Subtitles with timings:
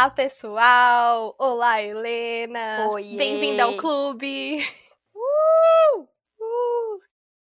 [0.00, 1.36] Olá, pessoal!
[1.38, 2.88] Olá, Helena!
[2.88, 3.18] Oiê.
[3.18, 4.56] Bem-vinda ao clube!
[5.14, 6.08] Uh!
[6.40, 7.00] Uh!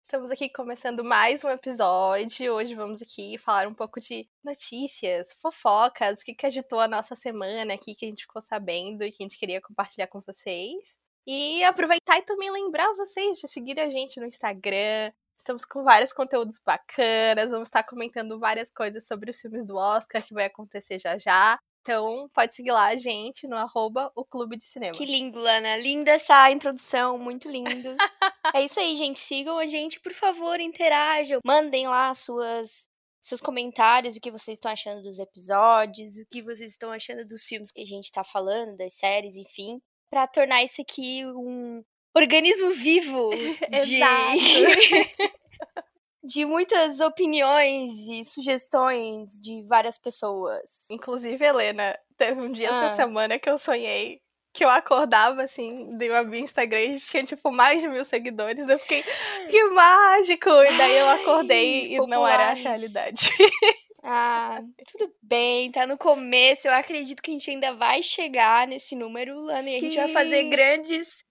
[0.05, 2.54] Estamos aqui começando mais um episódio.
[2.54, 7.14] Hoje vamos aqui falar um pouco de notícias, fofocas, o que, que agitou a nossa
[7.14, 10.95] semana aqui, que a gente ficou sabendo e que a gente queria compartilhar com vocês.
[11.28, 15.12] E aproveitar e também lembrar vocês de seguir a gente no Instagram.
[15.38, 20.23] Estamos com vários conteúdos bacanas, vamos estar comentando várias coisas sobre os filmes do Oscar
[20.23, 21.59] que vai acontecer já já.
[21.85, 24.98] Então, pode seguir lá a gente no arroba o Clube de Cinema.
[24.98, 25.78] Que lindo, Lana.
[25.78, 27.95] Linda essa introdução, muito lindo.
[28.55, 29.19] é isso aí, gente.
[29.19, 31.42] Sigam a gente, por favor, interajam.
[31.45, 32.88] Mandem lá suas
[33.22, 37.44] seus comentários, o que vocês estão achando dos episódios, o que vocês estão achando dos
[37.44, 41.83] filmes que a gente tá falando, das séries, enfim, para tornar isso aqui um
[42.16, 43.30] organismo vivo
[43.86, 45.36] de Exato.
[46.26, 50.86] de muitas opiniões e sugestões de várias pessoas.
[50.90, 52.86] Inclusive, Helena, teve um dia Ah.
[52.86, 54.20] essa semana que eu sonhei
[54.54, 58.06] que eu acordava assim, dei uma abrir o Instagram e tinha tipo mais de mil
[58.06, 58.66] seguidores.
[58.70, 59.04] Eu fiquei,
[59.50, 60.50] que mágico!
[60.50, 63.30] E daí eu acordei e não era a realidade.
[64.08, 66.67] Ah, tudo bem, tá no começo.
[66.67, 70.10] Eu acredito que a gente ainda vai chegar nesse número, Lana, e a gente vai
[70.10, 70.50] fazer Sim.
[70.52, 71.26] grandes.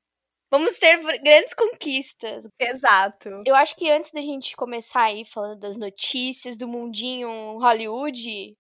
[0.54, 2.46] Vamos ter grandes conquistas.
[2.60, 3.42] Exato.
[3.44, 8.54] Eu acho que antes da gente começar aí falando das notícias do mundinho Hollywood,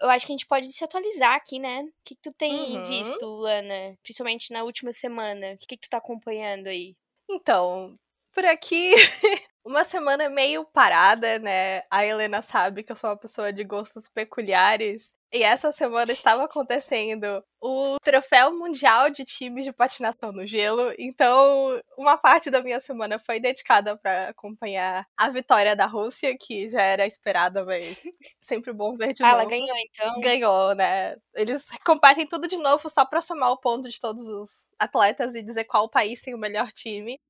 [0.00, 1.82] eu acho que a gente pode se atualizar aqui, né?
[1.82, 2.82] O que, que tu tem Uhum.
[2.84, 3.98] visto, Lana?
[4.00, 5.54] Principalmente na última semana.
[5.54, 6.94] O que, que tu tá acompanhando aí?
[7.28, 7.96] Então,
[8.32, 8.92] por aqui,
[9.66, 11.82] uma semana meio parada, né?
[11.90, 15.12] A Helena sabe que eu sou uma pessoa de gostos peculiares.
[15.32, 20.92] E essa semana estava acontecendo o Troféu Mundial de Times de Patinação no Gelo.
[20.98, 26.68] Então, uma parte da minha semana foi dedicada para acompanhar a vitória da Rússia, que
[26.68, 27.96] já era esperada, mas
[28.42, 29.50] sempre bom ver de Ah, ela novo.
[29.50, 30.20] ganhou então.
[30.20, 31.14] Ganhou, né?
[31.34, 35.42] Eles competem tudo de novo só pra somar o ponto de todos os atletas e
[35.42, 37.20] dizer qual país tem o melhor time.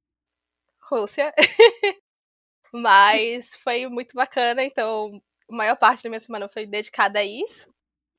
[0.91, 1.33] Rússia.
[2.72, 7.69] Mas foi muito bacana, então a maior parte da minha semana foi dedicada a isso.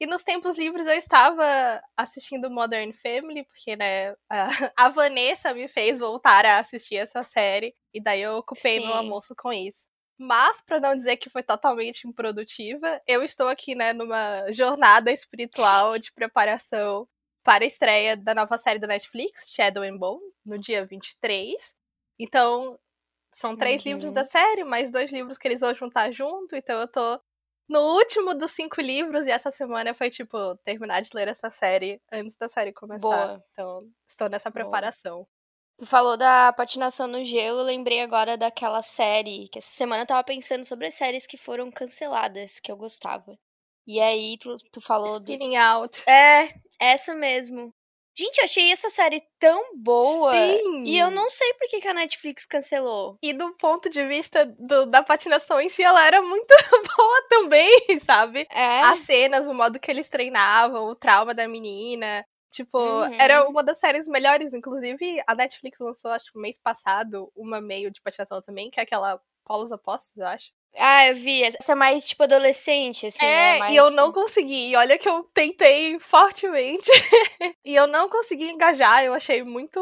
[0.01, 1.43] E nos tempos livres eu estava
[1.95, 4.15] assistindo Modern Family, porque, né,
[4.75, 8.97] a, Vanessa me fez voltar a assistir essa série, e daí eu ocupei meu Sim.
[8.97, 9.87] almoço com isso.
[10.17, 15.99] Mas, pra não dizer que foi totalmente improdutiva, eu estou aqui, né, numa jornada espiritual
[15.99, 17.07] de preparação
[17.43, 21.75] para a estreia da nova série da Netflix, Shadow and Bone, no dia 23.
[22.17, 22.79] Então,
[23.33, 23.91] são três Uhum.
[23.93, 27.21] livros da série, mais dois livros que eles vão juntar junto, então eu tô
[27.71, 32.01] no último dos cinco livros, e essa semana foi, tipo, terminar de ler essa série
[32.11, 32.99] antes da série começar.
[32.99, 33.43] Boa.
[33.53, 34.65] Então, estou nessa Boa.
[34.65, 35.25] preparação.
[35.77, 40.05] Tu falou da patinação no gelo, eu lembrei agora daquela série, que essa semana eu
[40.05, 43.39] tava pensando sobre as séries que foram canceladas, que eu gostava.
[43.87, 45.31] E aí, tu, tu falou do...
[45.31, 46.03] Spinning Out.
[46.07, 47.73] É, essa mesmo.
[48.17, 50.33] Gente, eu achei essa série tão boa.
[50.33, 50.83] Sim!
[50.85, 53.17] E eu não sei por que, que a Netflix cancelou.
[53.23, 56.47] E do ponto de vista do- da patinação em si, ela era muito
[56.97, 58.45] boa também, sabe?
[58.51, 62.25] É, As cenas, o modo que eles treinavam, o trauma da menina.
[62.51, 63.13] Tipo, Uhum.
[63.13, 64.53] era uma das séries melhores.
[64.53, 68.83] Inclusive, a Netflix lançou, acho que mês passado, uma meio de patinação também, que é
[68.83, 70.51] aquela Polos Opostos, eu acho.
[70.77, 71.43] Ah, eu vi.
[71.43, 73.55] Essa é mais, tipo, adolescente, assim, né?
[73.55, 73.73] é, Mais...
[73.73, 74.69] e eu não consegui.
[74.71, 76.89] E olha que eu tentei fortemente.
[77.65, 79.03] e eu não consegui engajar.
[79.03, 79.79] Eu achei muito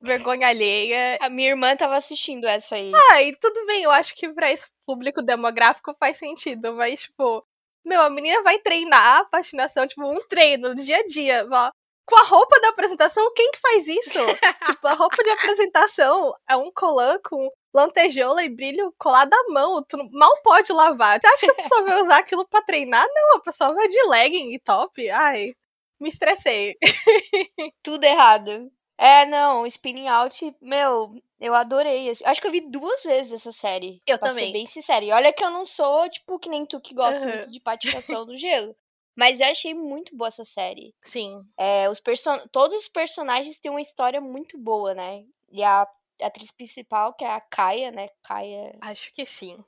[0.00, 1.18] vergonha alheia.
[1.20, 2.92] A minha irmã tava assistindo essa aí.
[3.12, 7.44] Ah, e tudo bem, eu acho que pra esse público demográfico faz sentido, mas, tipo,
[7.84, 11.70] meu, a menina vai treinar patinação, tipo, um treino no dia a dia, ó,
[12.08, 14.18] com a roupa da apresentação, quem que faz isso?
[14.64, 19.84] tipo, a roupa de apresentação é um colã com lantejola e brilho colado à mão,
[19.86, 21.20] tu mal pode lavar.
[21.20, 23.06] Você acha que a pessoa vai usar aquilo pra treinar?
[23.14, 25.08] Não, a pessoa vai de legging e top.
[25.10, 25.52] Ai,
[26.00, 26.74] me estressei.
[27.82, 28.70] Tudo errado.
[28.96, 32.10] É, não, Spinning Out, meu, eu adorei.
[32.24, 34.00] Acho que eu vi duas vezes essa série.
[34.06, 34.46] Eu pra também.
[34.46, 35.04] ser bem sincera.
[35.04, 37.34] E olha que eu não sou, tipo, que nem tu que gosta Aham.
[37.34, 38.74] muito de patinação no gelo.
[39.18, 40.94] Mas eu achei muito boa essa série.
[41.04, 41.44] Sim.
[41.58, 42.38] É, os person...
[42.52, 45.24] Todos os personagens têm uma história muito boa, né?
[45.50, 45.88] E a
[46.22, 48.10] atriz principal, que é a Kaia, né?
[48.22, 48.78] Kaia.
[48.80, 49.58] Acho que sim.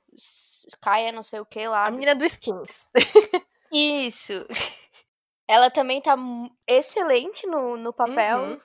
[0.81, 1.85] Kaia, não sei o que lá.
[1.85, 2.85] A menina do Skins.
[3.73, 4.47] Isso.
[5.45, 6.15] Ela também tá
[6.65, 8.43] excelente no, no papel.
[8.43, 8.61] Uhum.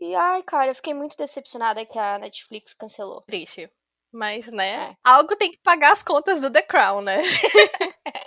[0.00, 3.22] E, ai, cara, eu fiquei muito decepcionada que a Netflix cancelou.
[3.22, 3.70] Triste.
[4.12, 4.90] Mas, né?
[4.90, 4.96] É.
[5.04, 7.22] Algo tem que pagar as contas do The Crown, né?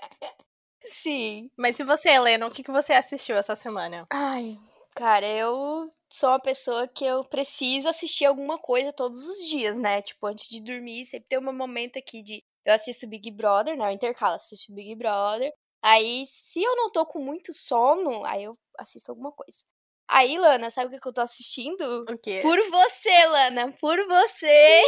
[0.91, 1.49] Sim.
[1.57, 4.05] Mas e você, Helena, o que, que você assistiu essa semana?
[4.09, 4.57] Ai,
[4.95, 10.01] cara, eu sou uma pessoa que eu preciso assistir alguma coisa todos os dias, né?
[10.01, 12.43] Tipo, antes de dormir, sempre tem um momento aqui de.
[12.65, 13.85] Eu assisto Big Brother, né?
[13.85, 15.51] Eu intercalo, assisto Big Brother.
[15.81, 19.63] Aí, se eu não tô com muito sono, aí eu assisto alguma coisa.
[20.09, 22.05] Aí, Lana, sabe o que, que eu tô assistindo?
[22.09, 22.39] O quê?
[22.41, 24.81] Por você, Lana, por você.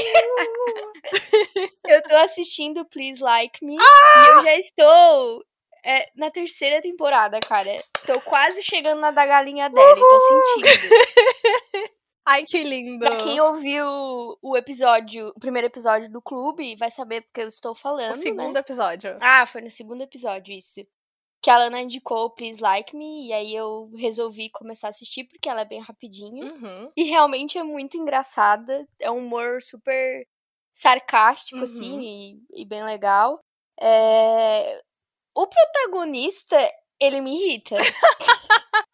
[1.88, 3.76] eu tô assistindo Please Like Me.
[3.76, 5.44] E eu já estou
[5.84, 7.76] é, na terceira temporada, cara.
[8.06, 10.96] Tô quase chegando na da galinha dela e tô sentindo.
[12.26, 13.00] Ai, que lindo.
[13.00, 13.86] Pra quem ouviu
[14.42, 18.16] o episódio, o primeiro episódio do clube, vai saber do que eu estou falando, O
[18.16, 18.60] segundo né?
[18.60, 19.18] episódio.
[19.20, 20.82] Ah, foi no segundo episódio isso.
[21.42, 25.50] Que a Lana indicou Please Like Me, e aí eu resolvi começar a assistir porque
[25.50, 26.54] ela é bem rapidinho.
[26.54, 26.92] Uhum.
[26.96, 28.86] E realmente é muito engraçada.
[29.00, 30.28] É um humor super
[30.76, 32.02] sarcástico, assim, Uhum.
[32.02, 33.40] e, e bem legal.
[33.82, 34.82] É,
[35.40, 36.58] O protagonista,
[37.00, 37.78] ele me irrita.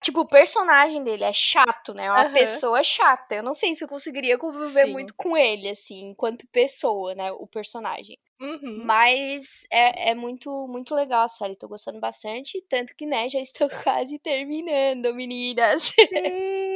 [0.00, 2.04] tipo, o personagem dele é chato, né?
[2.04, 2.34] É uma Aham.
[2.34, 3.34] pessoa chata.
[3.34, 4.92] Eu não sei se eu conseguiria conviver Sim.
[4.92, 7.32] muito com ele, assim, enquanto pessoa, né?
[7.32, 8.16] O personagem.
[8.40, 8.84] Uhum.
[8.84, 11.56] Mas é, é muito, muito legal a série.
[11.56, 12.64] Tô gostando bastante.
[12.68, 15.92] Tanto que, né, já estou quase terminando, meninas.
[16.12, 16.67] Sim.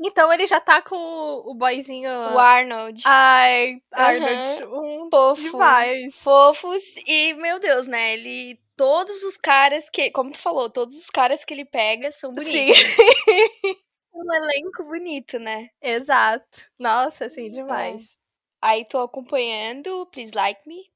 [0.00, 2.10] Então ele já tá com o o boyzinho.
[2.10, 3.02] o Arnold.
[3.06, 4.64] Ai, Arnold.
[4.66, 5.42] Um fofo.
[5.42, 6.14] demais.
[6.16, 6.82] Fofos.
[7.06, 8.14] E, meu Deus, né?
[8.14, 8.60] Ele.
[8.76, 10.10] Todos os caras que.
[10.10, 12.78] Como tu falou, todos os caras que ele pega são bonitos.
[12.78, 13.76] Sim.
[14.20, 15.68] Um elenco bonito, né?
[15.80, 16.62] Exato.
[16.76, 18.18] Nossa, assim, demais.
[18.60, 20.90] Aí tô acompanhando Please Like Me.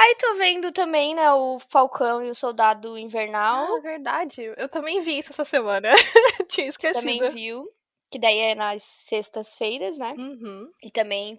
[0.00, 3.74] Aí tô vendo também, né, o Falcão e o Soldado Invernal.
[3.74, 4.42] Ah, é verdade.
[4.56, 5.90] Eu também vi isso essa semana.
[6.48, 7.00] Tinha esquecido.
[7.00, 7.70] também viu.
[8.10, 10.14] Que daí é nas sextas-feiras, né?
[10.16, 10.72] Uhum.
[10.82, 11.38] E também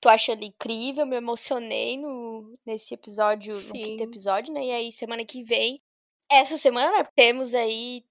[0.00, 4.02] tô achando incrível, me emocionei no, nesse episódio, no quinto Sim.
[4.02, 4.66] episódio, né?
[4.66, 5.80] E aí, semana que vem,
[6.28, 8.04] essa semana, né, temos aí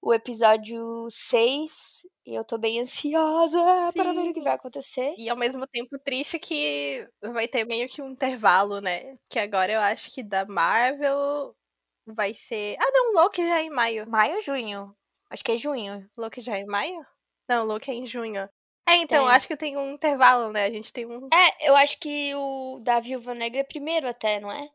[0.00, 2.06] o episódio 6.
[2.26, 3.58] E eu tô bem ansiosa
[3.94, 4.44] para ver o que Sim.
[4.44, 5.14] vai acontecer.
[5.18, 9.16] E ao mesmo tempo triste que vai ter meio que um intervalo, né?
[9.28, 11.54] Que agora eu acho que da Marvel
[12.06, 12.76] vai ser.
[12.80, 14.08] Ah, não, Loki já é em maio.
[14.08, 14.94] Maio ou junho?
[15.30, 16.08] Acho que é junho.
[16.16, 17.04] Loki já é em maio?
[17.48, 18.48] Não, Loki é em junho.
[18.88, 19.34] É, então, Tem.
[19.34, 20.64] acho que tem um intervalo, né?
[20.64, 21.28] A gente tem um.
[21.32, 24.68] É, eu acho que o da Viúva Negra é primeiro até, não é?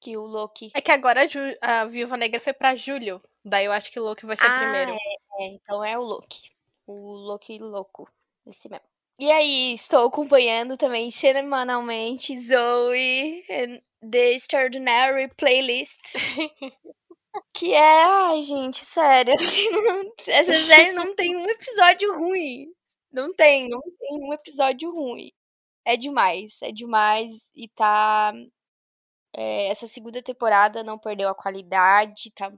[0.00, 0.70] Que o Loki.
[0.74, 3.22] É que agora a, Ju- a Viúva Negra foi pra julho.
[3.44, 4.92] Daí eu acho que o Loki vai ser Ah, primeiro.
[4.92, 6.50] É, então é o Loki.
[6.86, 8.08] O Loki louco.
[8.46, 8.86] Esse mesmo.
[9.18, 13.80] E aí, estou acompanhando também semanalmente Zoe and
[14.10, 16.00] The Extraordinary Playlist.
[17.52, 18.04] que é.
[18.04, 19.34] Ai, gente, sério.
[20.26, 22.72] Essa série não tem um episódio ruim.
[23.12, 25.30] Não tem, não tem um episódio ruim.
[25.84, 27.32] É demais, é demais.
[27.54, 28.32] E tá.
[29.36, 32.52] é, essa segunda temporada não perdeu a qualidade, tá,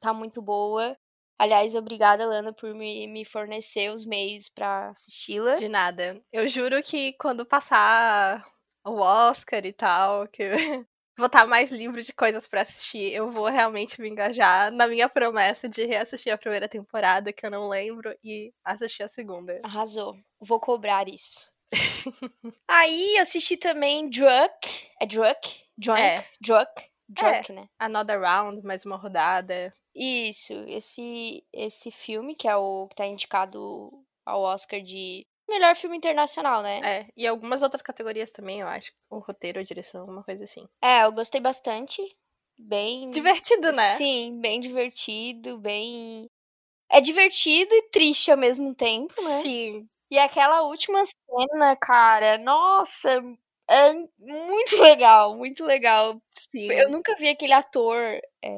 [0.00, 0.96] tá muito boa.
[1.38, 5.56] Aliás, obrigada, Lana, por me, me fornecer os meios pra assisti-la.
[5.56, 6.20] De nada.
[6.32, 8.42] Eu juro que quando passar
[8.84, 10.42] o Oscar e tal, que
[11.18, 15.08] vou estar mais livre de coisas pra assistir, eu vou realmente me engajar na minha
[15.10, 19.60] promessa de reassistir a primeira temporada, que eu não lembro, e assistir a segunda.
[19.62, 20.16] Arrasou.
[20.40, 21.52] Vou cobrar isso.
[22.68, 24.88] Aí assisti também Drunk.
[25.00, 25.64] É Drunk?
[25.76, 26.00] Drunk?
[26.00, 26.24] É.
[26.40, 26.70] Drunk?
[27.08, 27.68] Drunk, né?
[27.78, 29.72] Another Round, mais uma rodada.
[29.96, 33.90] Isso, esse esse filme que é o que tá indicado
[34.26, 36.80] ao Oscar de melhor filme internacional, né?
[36.84, 38.92] É, e algumas outras categorias também, eu acho.
[39.08, 40.68] O roteiro, a direção, alguma coisa assim.
[40.82, 42.02] É, eu gostei bastante.
[42.58, 43.96] Bem Divertido, né?
[43.96, 46.28] Sim, bem divertido, bem
[46.90, 49.42] é divertido e triste ao mesmo tempo, né?
[49.42, 49.88] Sim.
[50.10, 53.20] E aquela última cena, cara, nossa,
[53.68, 56.20] é muito legal, muito legal.
[56.54, 56.70] Sim.
[56.70, 57.98] Eu nunca vi aquele ator,
[58.42, 58.50] é,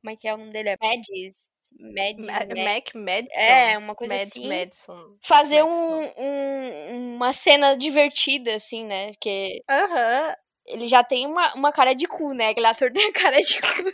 [0.00, 0.70] como é que é o nome dele?
[0.70, 1.48] É Mads?
[1.80, 2.64] Mads, Ma- Mads.
[2.64, 3.34] Mac Madison.
[3.40, 4.48] É, uma coisa Mad assim.
[4.48, 5.16] Madison.
[5.22, 6.12] Fazer Madison.
[6.18, 9.12] um, um- uma cena divertida, assim, né?
[9.12, 10.34] Porque Aham.
[10.66, 12.48] ele já tem uma, uma cara de cu, né?
[12.48, 13.92] Aquele ator tem a cara de cu.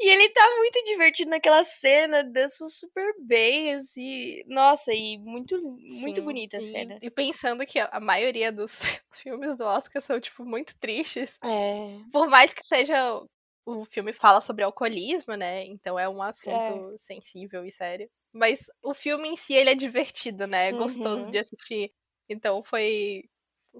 [0.00, 4.42] E ele tá muito divertido naquela cena, dançou super bem, assim.
[4.48, 6.98] Nossa, e muito, muito Sim, bonita a e- cena.
[7.00, 8.72] E pensando que a maioria dos
[9.12, 11.38] filmes do Oscar são, tipo, muito tristes.
[11.42, 11.96] É.
[12.12, 12.94] Por mais que seja.
[13.66, 15.64] O filme fala sobre alcoolismo, né?
[15.64, 18.10] Então é um assunto sensível e sério.
[18.32, 20.68] Mas o filme em si, ele é divertido, né?
[20.68, 21.30] É gostoso Uhum.
[21.30, 21.92] de assistir.
[22.28, 23.24] Então foi.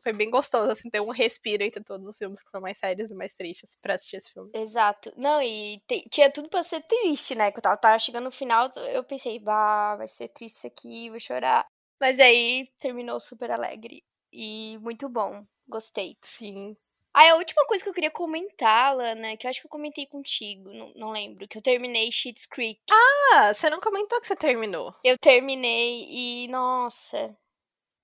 [0.02, 3.10] Foi bem gostoso, assim, ter um respiro entre todos os filmes que são mais sérios
[3.10, 4.52] e mais tristes pra assistir esse filme.
[4.52, 5.12] Exato.
[5.16, 7.50] Não, e te- tinha tudo pra ser triste, né?
[7.50, 11.10] Que eu tava, tava chegando no final, eu pensei, bah, vai ser triste isso aqui,
[11.10, 11.66] vou chorar.
[12.00, 14.04] Mas aí terminou super alegre.
[14.32, 15.44] E muito bom.
[15.66, 16.16] Gostei.
[16.22, 16.76] Sim.
[17.14, 20.04] Aí a última coisa que eu queria comentar, Lana, que eu acho que eu comentei
[20.04, 22.80] contigo, não, não lembro, que eu terminei Schitt's Creek.
[22.90, 24.92] Ah, você não comentou que você terminou.
[25.04, 27.36] Eu terminei e, nossa,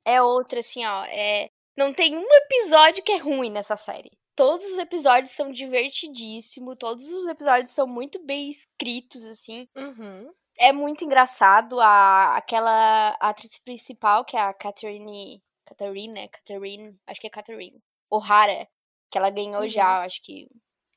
[0.04, 1.50] é outra assim, ó, é...
[1.76, 4.12] Não tem um episódio que é ruim nessa série.
[4.36, 9.68] Todos os episódios são divertidíssimos, todos os episódios são muito bem escritos, assim.
[9.76, 10.32] Uhum.
[10.58, 15.42] É muito engraçado a, aquela atriz principal, que é a Catherine.
[15.66, 16.28] Catherine, né?
[16.28, 16.96] Catherine.
[17.06, 17.82] Acho que é Catherine.
[18.10, 18.68] O'Hara.
[19.10, 19.68] Que ela ganhou Uhum.
[19.68, 20.48] já, acho que,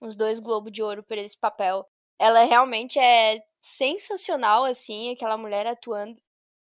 [0.02, 1.86] uns dois Globos de Ouro por esse papel.
[2.20, 6.18] Ela realmente é sensacional, assim, aquela mulher atuando.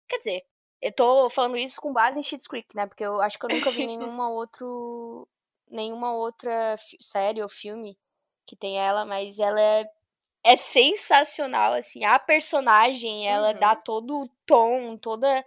[0.09, 0.43] Quer dizer,
[0.81, 2.87] eu tô falando isso com base em Schitt's Creek, né?
[2.87, 5.27] Porque eu acho que eu nunca vi nenhuma outro
[5.69, 7.97] nenhuma outra série ou filme
[8.45, 9.85] que tem ela, mas ela é,
[10.43, 12.03] é sensacional, assim.
[12.05, 13.59] A personagem, ela Uhum.
[13.59, 15.45] dá todo o tom, toda.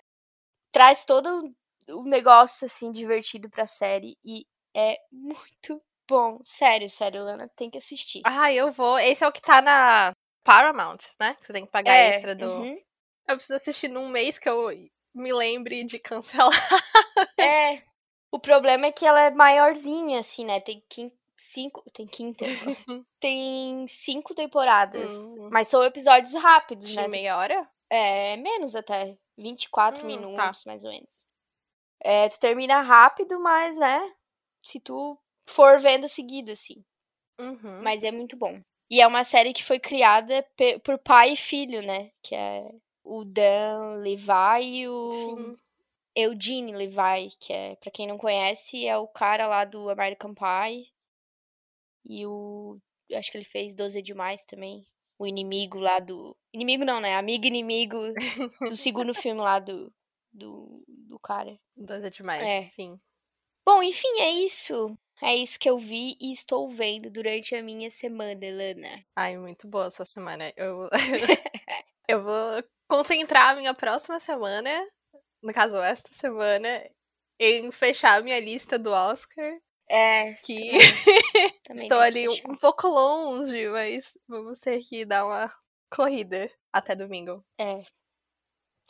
[0.73, 1.55] traz todo
[1.89, 4.17] o negócio, assim, divertido pra série.
[4.25, 6.41] E é muito bom.
[6.45, 8.23] Sério, sério, Lana, tem que assistir.
[8.25, 8.99] Ah, eu vou.
[8.99, 10.13] Esse é o que tá na
[10.45, 11.35] Paramount, né?
[11.41, 12.47] Que você tem que pagar é, extra do.
[12.51, 12.79] uhum.
[13.29, 14.69] Eu preciso assistir num mês que eu
[15.15, 16.51] me lembre de cancelar.
[17.39, 17.83] É.
[18.33, 20.59] O problema é que ela é maiorzinha, assim, né?
[20.61, 21.89] Tem quin- cinco.
[21.93, 22.45] Tem quinta.
[23.21, 25.13] tem cinco temporadas.
[25.13, 25.49] Hum.
[25.53, 27.07] Mas são episódios rápidos, De né?
[27.07, 27.69] meia hora?
[27.89, 29.17] É, menos até.
[29.39, 30.07] 24 Hum, tá.
[30.07, 31.25] minutos, mais ou menos.
[32.03, 34.01] É, tu termina rápido, mas, né?
[34.65, 36.85] Se tu for vendo seguido, assim.
[37.39, 37.83] Uhum.
[37.83, 38.61] Mas é muito bom.
[38.91, 40.47] E é uma série que foi criada
[40.85, 42.11] por pai e filho, né?
[42.23, 42.71] Que é
[43.03, 45.57] o Dan Levi e o Sim.
[46.17, 50.93] Eugene Levi, que é, pra quem não conhece, é o cara lá do American Pie.
[52.05, 52.79] E o.
[53.15, 54.87] Acho que ele fez 12 é demais também.
[55.19, 56.37] O inimigo lá do.
[56.53, 57.17] Inimigo não, né?
[57.17, 57.99] Amigo inimigo
[58.61, 59.93] do segundo filme lá do.
[60.33, 61.57] Do, do cara.
[61.77, 62.69] Dois é demais, É.
[62.71, 62.99] sim.
[63.65, 64.97] Bom, enfim, é isso.
[65.23, 69.05] É isso que eu vi e estou vendo durante a minha semana, Lana.
[69.17, 70.53] Ai, muito boa sua semana.
[70.57, 70.89] Eu,
[72.09, 74.71] eu vou concentrar a minha próxima semana,
[75.43, 76.85] no caso, esta semana,
[77.39, 79.59] em fechar a minha lista do Oscar.
[79.89, 80.71] É, Que
[81.65, 82.49] também estou tem que ali fechar.
[82.51, 85.51] um pouco longe, mas vamos ter que dar uma
[85.91, 87.45] corrida até domingo.
[87.59, 87.85] É.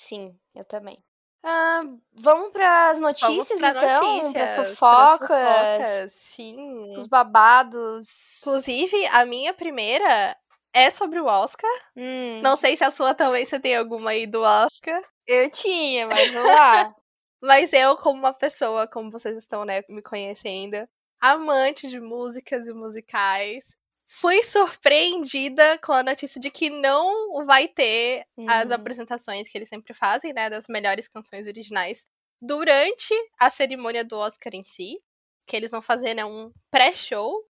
[0.00, 0.98] Sim, eu também.
[1.46, 1.82] Ah,
[2.14, 4.32] vamos para as notícias, pra então?
[4.32, 6.94] Para as fofocas, fofocas, Sim.
[6.96, 8.38] os babados.
[8.40, 10.34] Inclusive, a minha primeira
[10.72, 11.70] é sobre o Oscar.
[11.94, 15.02] Hum, Não sei se a sua também, você tem alguma aí do Oscar.
[15.26, 16.94] eu tinha, mas vamos lá.
[17.46, 20.88] Mas eu, como uma pessoa, como vocês estão, né, me conhecendo,
[21.20, 23.62] amante de músicas e musicais,
[24.08, 28.70] fui surpreendida com a notícia de que não vai ter as Uhum.
[28.70, 32.06] apresentações que eles sempre fazem, né, das melhores canções originais
[32.40, 35.00] durante a cerimônia do Oscar em si,
[35.46, 37.42] que eles vão fazer, né, um pré-show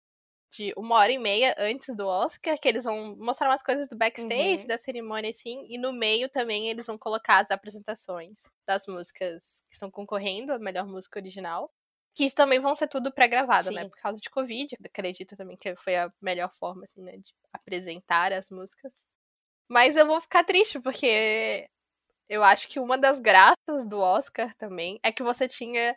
[0.52, 3.96] de uma hora e meia antes do Oscar, que eles vão mostrar umas coisas do
[3.96, 4.68] backstage Uhum.
[4.68, 9.74] da cerimônia, assim, e no meio também eles vão colocar as apresentações das músicas que
[9.74, 11.72] estão concorrendo a melhor música original.
[12.14, 13.84] Que isso também vão ser tudo pré-gravado, né?
[13.86, 14.76] Por causa de Covid.
[14.84, 17.16] Acredito também que foi a melhor forma, assim, né?
[17.18, 18.92] De apresentar as músicas.
[19.68, 21.66] Mas eu vou ficar triste, porque
[22.28, 25.96] eu acho que uma das graças do Oscar também é que você tinha.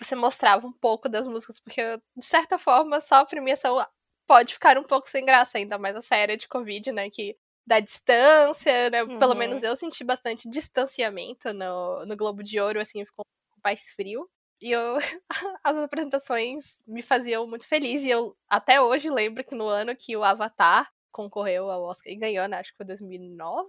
[0.00, 1.82] Você mostrava um pouco das músicas, porque,
[2.16, 3.78] de certa forma, só a premiação
[4.26, 7.10] pode ficar um pouco sem graça, ainda mais a série de Covid, né?
[7.10, 9.06] Que da distância, né?
[9.18, 9.38] Pelo Uhum.
[9.38, 13.90] menos eu senti bastante distanciamento no, no Globo de Ouro, assim, ficou um pouco mais
[13.92, 14.28] frio.
[14.60, 14.96] E eu,
[15.64, 18.02] as apresentações me faziam muito feliz.
[18.04, 22.16] E eu até hoje lembro que no ano que o Avatar concorreu ao Oscar e
[22.16, 22.58] ganhou, né?
[22.58, 23.68] Acho que foi 2009,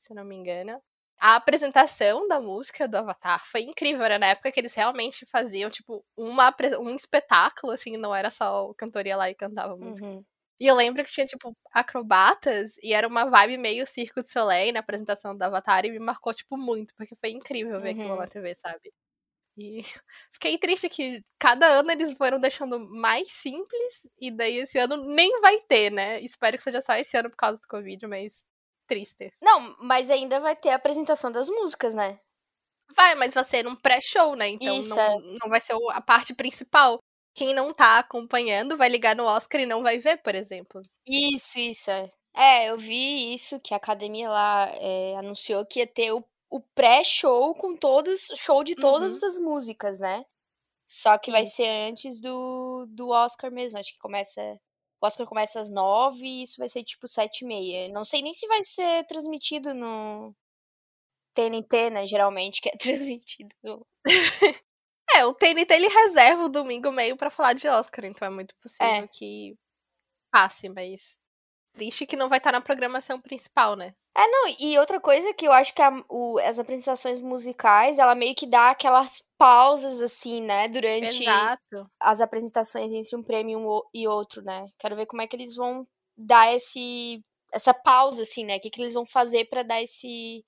[0.00, 0.80] se eu não me engano.
[1.18, 4.02] A apresentação da música do Avatar foi incrível.
[4.04, 8.68] Era na época que eles realmente faziam, tipo, uma, um espetáculo, assim, não era só
[8.68, 10.06] o cantor ia lá e cantava a música.
[10.06, 10.24] Uhum.
[10.60, 14.72] E eu lembro que tinha, tipo, acrobatas e era uma vibe meio Circo de Soleil
[14.72, 18.16] na apresentação do Avatar e me marcou, tipo, muito, porque foi incrível ver aquilo Uhum.
[18.16, 18.92] na TV, sabe?
[19.56, 19.82] E
[20.32, 25.40] fiquei triste que cada ano eles foram deixando mais simples e daí esse ano nem
[25.40, 26.20] vai ter, né?
[26.20, 28.44] Espero que seja só esse ano por causa do Covid, mas
[28.86, 29.32] triste.
[29.42, 32.18] Não, mas ainda vai ter a apresentação das músicas, né?
[32.94, 34.48] Vai, mas vai ser num pré-show, né?
[34.48, 36.98] Então Isso, não, não vai ser a parte principal.
[37.34, 40.82] Quem não tá acompanhando vai ligar no Oscar e não vai ver, por exemplo.
[41.06, 42.10] Isso, isso, é.
[42.36, 46.24] É, eu vi isso, que a academia lá é, anunciou que ia ter o,
[46.56, 49.28] o pré-show com todos, show de todas Uhum.
[49.28, 50.24] as músicas, né?
[50.86, 54.40] Só que vai ser antes do, do Oscar mesmo, acho que começa...
[55.00, 57.88] O Oscar começa às nove e isso vai ser tipo sete e meia.
[57.92, 60.34] Não sei nem se vai ser transmitido no
[61.34, 63.86] TNT, né, geralmente, que é transmitido no...
[65.16, 68.54] É, o TNT ele reserva o domingo meio pra falar de Oscar, então é muito
[68.62, 69.08] possível É.
[69.08, 69.56] que
[70.32, 71.16] passe, mas
[71.74, 73.94] Triste que não vai estar na programação principal, né?
[74.16, 78.14] É, não, e outra coisa que eu acho que a, o, as apresentações musicais, ela
[78.14, 81.90] meio que dá aquelas pausas, assim, né, durante Exato.
[81.98, 84.66] as apresentações entre um prêmio um e outro, né?
[84.78, 85.84] Quero ver como é que eles vão
[86.16, 87.20] dar esse
[87.54, 88.56] essa pausa, assim, né?
[88.56, 90.44] O que, que eles vão fazer para dar esse.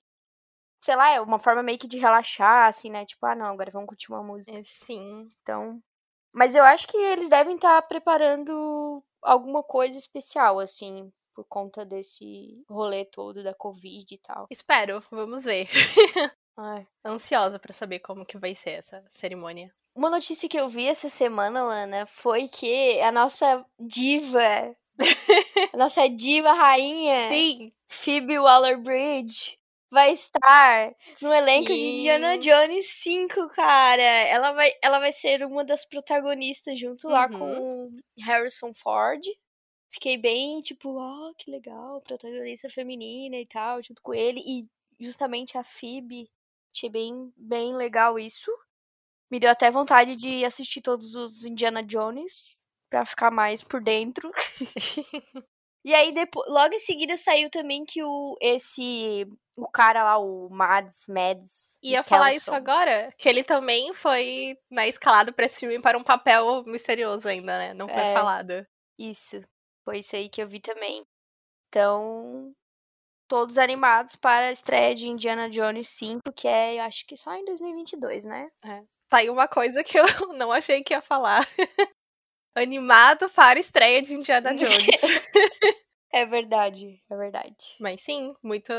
[0.83, 3.05] Sei lá, é uma forma meio que de relaxar, assim, né?
[3.05, 4.57] Tipo, ah, não, agora vamos curtir uma música.
[4.57, 5.29] É, sim.
[5.41, 5.81] Então.
[6.37, 11.83] Mas eu acho que eles devem estar tá preparando alguma coisa especial, assim, por conta
[11.83, 14.45] desse rolê todo da Covid e tal.
[14.51, 15.67] Espero, vamos ver.
[16.55, 16.87] Ai.
[17.03, 19.73] Ansiosa para saber como que vai ser essa cerimônia.
[19.95, 24.75] Uma notícia que eu vi essa semana, Lana, foi que a nossa diva
[25.73, 27.73] a nossa diva rainha, Sim.
[27.87, 29.59] Phoebe Waller-Bridge,
[29.91, 31.99] vai estar no elenco de Sim.
[31.99, 34.01] Indiana Jones 5, cara.
[34.01, 37.39] Ela vai, ela vai ser uma das protagonistas junto lá Uhum.
[37.39, 39.21] com o Harrison Ford.
[39.91, 44.41] Fiquei bem, tipo, ó, que legal, protagonista feminina e tal, junto com ele.
[44.45, 44.67] E
[45.03, 46.29] justamente a Phoebe,
[46.75, 48.51] achei bem, bem legal isso.
[49.31, 52.57] Me deu até vontade de assistir todos os Indiana Jones
[52.89, 54.31] pra ficar mais por dentro.
[55.87, 59.25] E aí, depois, logo em seguida, saiu também que o, esse.
[59.55, 61.79] O cara lá, o Mads, Mads.
[61.81, 66.03] Ia falar isso agora, que ele também foi na escalada pra esse filme para um
[66.03, 67.73] papel misterioso ainda, né?
[67.73, 68.13] Não foi É.
[68.13, 68.67] falado.
[68.99, 69.41] Isso.
[69.85, 71.05] Foi isso aí que eu vi também.
[71.69, 72.51] Então.
[73.29, 77.45] Todos animados para a estreia de Indiana Jones 5, que é, acho que só em
[77.45, 78.49] 2022, né?
[79.09, 80.03] Tá aí uma coisa que eu
[80.35, 81.45] não achei que ia falar.
[82.57, 85.01] Animado para a estreia de Indiana Jones.
[86.11, 87.55] É verdade, é verdade.
[87.79, 88.73] Mas sim, muito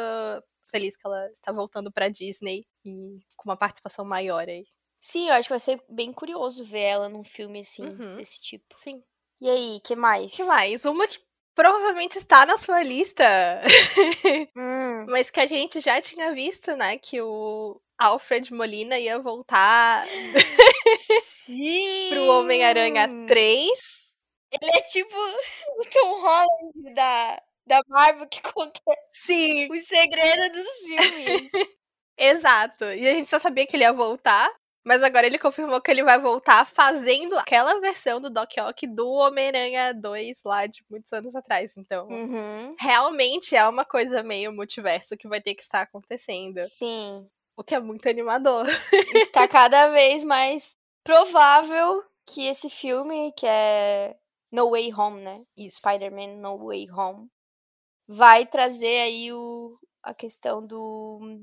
[0.71, 4.65] feliz que ela está voltando pra Disney e com uma participação maior aí.
[5.01, 8.17] Sim, eu acho que vai ser bem curioso ver ela num filme assim, Uhum.
[8.17, 8.67] desse tipo.
[8.79, 9.03] Sim.
[9.41, 10.35] E aí, que mais?
[10.35, 10.85] que mais?
[10.85, 11.21] Uma que
[11.55, 13.25] provavelmente está na sua lista,
[14.57, 16.99] Hum, mas que a gente já tinha visto, né?
[16.99, 20.07] Que o Alfred Molina ia voltar
[21.57, 22.11] sim!
[22.11, 23.69] pro Homem-Aranha 3.
[24.51, 28.81] Ele é tipo o Tom Holland da, da Marvel que conta
[29.13, 31.51] Sim, os segredos dos filmes.
[32.17, 32.85] exato.
[32.85, 34.49] E a gente só sabia que ele ia voltar.
[34.85, 39.07] Mas agora ele confirmou que ele vai voltar fazendo aquela versão do Doc Ock do
[39.07, 41.75] Homem-Aranha 2 lá de muitos anos atrás.
[41.77, 42.75] Então, uhum.
[42.81, 46.63] realmente é uma coisa meio multiverso que vai ter que estar acontecendo.
[46.63, 47.27] Sim.
[47.55, 48.67] O que é muito animador.
[49.15, 50.75] Está cada vez mais
[51.09, 54.15] provável que esse filme, que é
[54.53, 55.43] No Way Home, né?
[55.59, 57.29] Spider-Man No Way Home,
[58.07, 61.41] vai trazer aí o, a questão do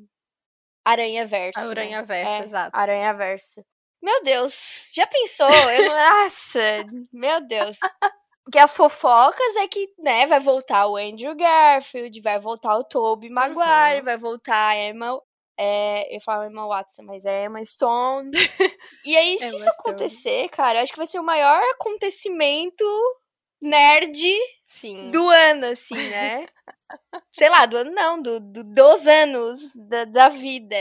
[0.85, 1.59] Aranha Verso.
[1.59, 2.77] A Aranha Verso, é, exato.
[2.77, 3.65] Aranha Verso.
[3.99, 5.49] Meu Deus, já pensou?
[5.49, 5.89] Eu.
[5.89, 7.75] Nossa, meu Deus.
[8.43, 13.31] Porque as fofocas é que, né, vai voltar o Andrew Garfield, vai voltar o Tobey
[13.31, 14.05] Maguire, Uhum.
[14.05, 15.19] vai voltar a Emma...
[15.57, 18.31] É, eu falo Emma Watson, mas é Emma Stone.
[19.03, 22.85] E aí, se isso acontecer, cara, eu acho que vai ser o maior acontecimento
[23.61, 24.21] nerd
[24.67, 25.11] Sim.
[25.11, 26.45] do ano, assim, né?
[27.37, 30.75] Sei lá, do ano não, do, do- dos anos da, da vida.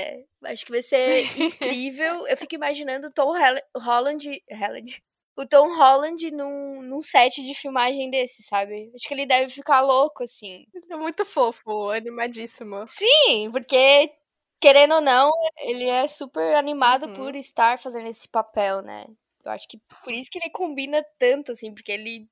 [0.45, 2.27] Acho que vai ser incrível.
[2.27, 3.33] Eu fico imaginando o Tom
[3.77, 5.03] Holland, Holland.
[5.37, 8.93] O Tom Holland num, num set de filmagem desse, sabe?
[8.95, 10.65] Acho que ele deve ficar louco, assim.
[10.89, 12.87] É muito fofo, animadíssimo.
[12.89, 14.13] Sim, porque,
[14.61, 17.15] querendo ou não, ele é super animado Uhum.
[17.15, 19.07] por estar fazendo esse papel, né?
[19.45, 22.29] Eu acho que por isso que ele combina tanto, assim, porque ele,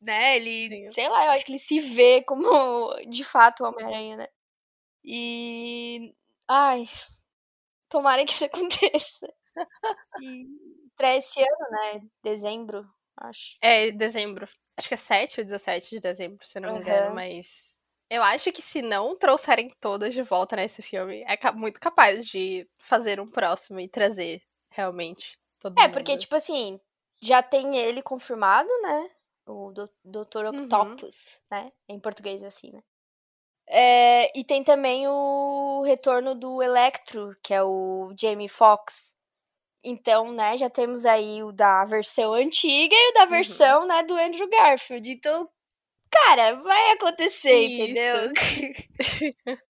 [0.00, 0.92] né, ele, Sim.
[0.92, 2.48] sei lá, eu acho que ele se vê como,
[3.08, 4.28] de fato, o Homem-Aranha, né?
[5.04, 6.14] E,
[6.48, 6.84] ai,
[7.88, 9.28] tomara que isso aconteça.
[10.16, 10.46] E
[10.96, 12.86] pra esse ano, né, dezembro,
[13.18, 13.58] acho.
[13.60, 14.48] É dezembro.
[14.76, 17.73] Acho que é 7 ou 17 de dezembro, se eu não me engano, mas.
[18.10, 22.68] Eu acho que se não trouxerem todas de volta nesse filme, é muito capaz de
[22.80, 25.92] fazer um próximo e trazer realmente todo É, mundo.
[25.92, 26.80] porque, tipo assim,
[27.20, 29.10] já tem ele confirmado, né?
[29.46, 29.72] O
[30.04, 30.46] Dr.
[30.52, 30.62] Uhum.
[30.62, 31.72] Octopus, né?
[31.88, 32.82] Em português, assim, né?
[33.66, 39.12] É, e tem também o retorno do Electro, que é o Jamie Foxx.
[39.84, 43.30] Então, né, já temos aí o da versão antiga e o da Uhum.
[43.30, 45.10] versão, né, do Andrew Garfield.
[45.10, 45.48] Então,
[46.14, 48.32] cara, vai acontecer, entendeu?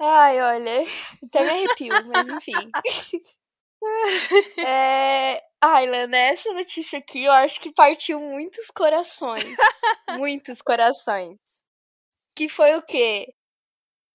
[0.00, 0.84] Ai, olha,
[1.26, 2.70] até me arrepio, mas enfim.
[4.58, 5.42] É...
[5.60, 9.44] Ai, Lana, essa notícia aqui eu acho que partiu muitos corações.
[10.16, 11.38] muitos corações.
[12.34, 13.34] Que foi o quê?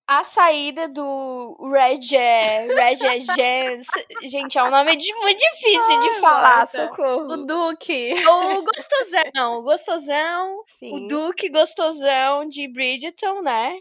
[0.08, 3.88] A saída do Reg, Reg Gens.
[4.24, 6.86] Gente, é um nome de, muito difícil de falar, Marta.
[6.88, 7.34] socorro.
[7.34, 8.14] O Duque.
[8.26, 10.64] O gostosão, o gostosão.
[10.80, 10.96] Sim.
[10.96, 13.80] O Duque gostosão de Bridgeton, né?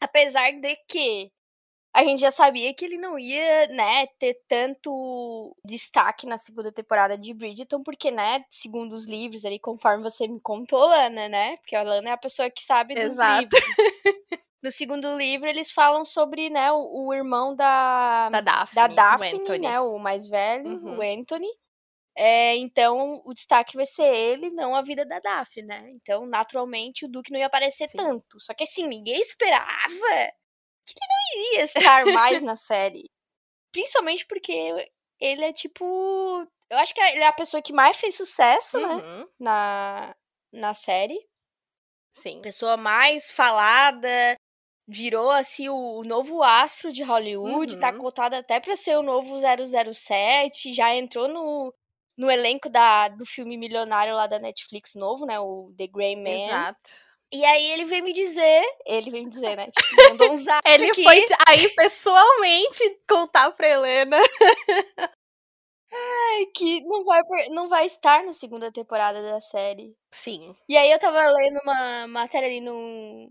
[0.00, 1.30] Apesar de que
[1.94, 7.18] a gente já sabia que ele não ia, né, ter tanto destaque na segunda temporada
[7.18, 11.56] de Bridgeton, porque, né, segundo os livros ali, conforme você me contou, Lana, né?
[11.58, 13.40] Porque a Lana é a pessoa que sabe dos Exato.
[13.42, 13.60] livros.
[14.62, 18.28] No segundo livro, eles falam sobre, né, o, o irmão da...
[18.28, 20.98] Da Daphne, da Daphne o né, o mais velho, uhum.
[20.98, 21.48] o Anthony.
[22.14, 25.90] É, então, o destaque vai ser ele, não a vida da Daphne, né?
[25.92, 27.96] Então, naturalmente, o Duque não ia aparecer Sim.
[27.96, 28.38] tanto.
[28.38, 29.88] Só que, assim, ninguém esperava
[30.84, 33.04] que ele não iria estar mais na série.
[33.72, 34.52] Principalmente porque
[35.18, 36.46] ele é, tipo...
[36.68, 39.20] Eu acho que ele é a pessoa que mais fez sucesso, né, uhum.
[39.20, 39.26] né?
[39.38, 40.16] Na,
[40.52, 41.18] na série.
[42.12, 42.42] Sim.
[42.42, 44.36] Pessoa mais falada,
[44.90, 47.92] virou assim o novo astro de Hollywood, tá uhum.
[47.92, 51.72] tá cotado até para ser o novo 007, já entrou no,
[52.16, 56.48] no elenco da, do filme milionário lá da Netflix novo, né, o The Grey Man.
[56.48, 56.90] Exato.
[57.32, 60.68] E aí ele veio me dizer, ele veio me dizer, né, tipo, mandou um zap
[60.68, 61.04] Ele aqui.
[61.04, 64.16] foi aí pessoalmente contar pra Helena.
[65.92, 69.96] Ai, que não vai, não vai estar na segunda temporada da série.
[70.12, 70.54] Sim.
[70.68, 73.28] E aí eu tava lendo uma matéria ali no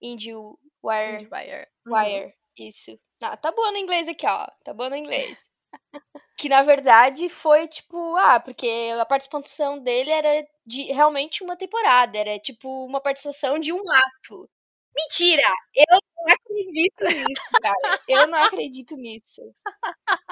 [0.00, 1.28] IndieWire Wire.
[1.32, 1.66] Wire.
[1.86, 2.24] Wire.
[2.26, 2.32] Uhum.
[2.58, 2.98] Isso.
[3.22, 4.46] Ah, tá boa no inglês aqui, ó.
[4.62, 5.38] Tá boa no inglês.
[6.38, 8.68] que na verdade foi tipo, ah, porque
[9.00, 14.50] a participação dele era de realmente uma temporada, era tipo uma participação de um ato.
[14.96, 15.42] Mentira!
[15.74, 18.00] Eu não acredito nisso, cara.
[18.08, 19.42] Eu não acredito nisso.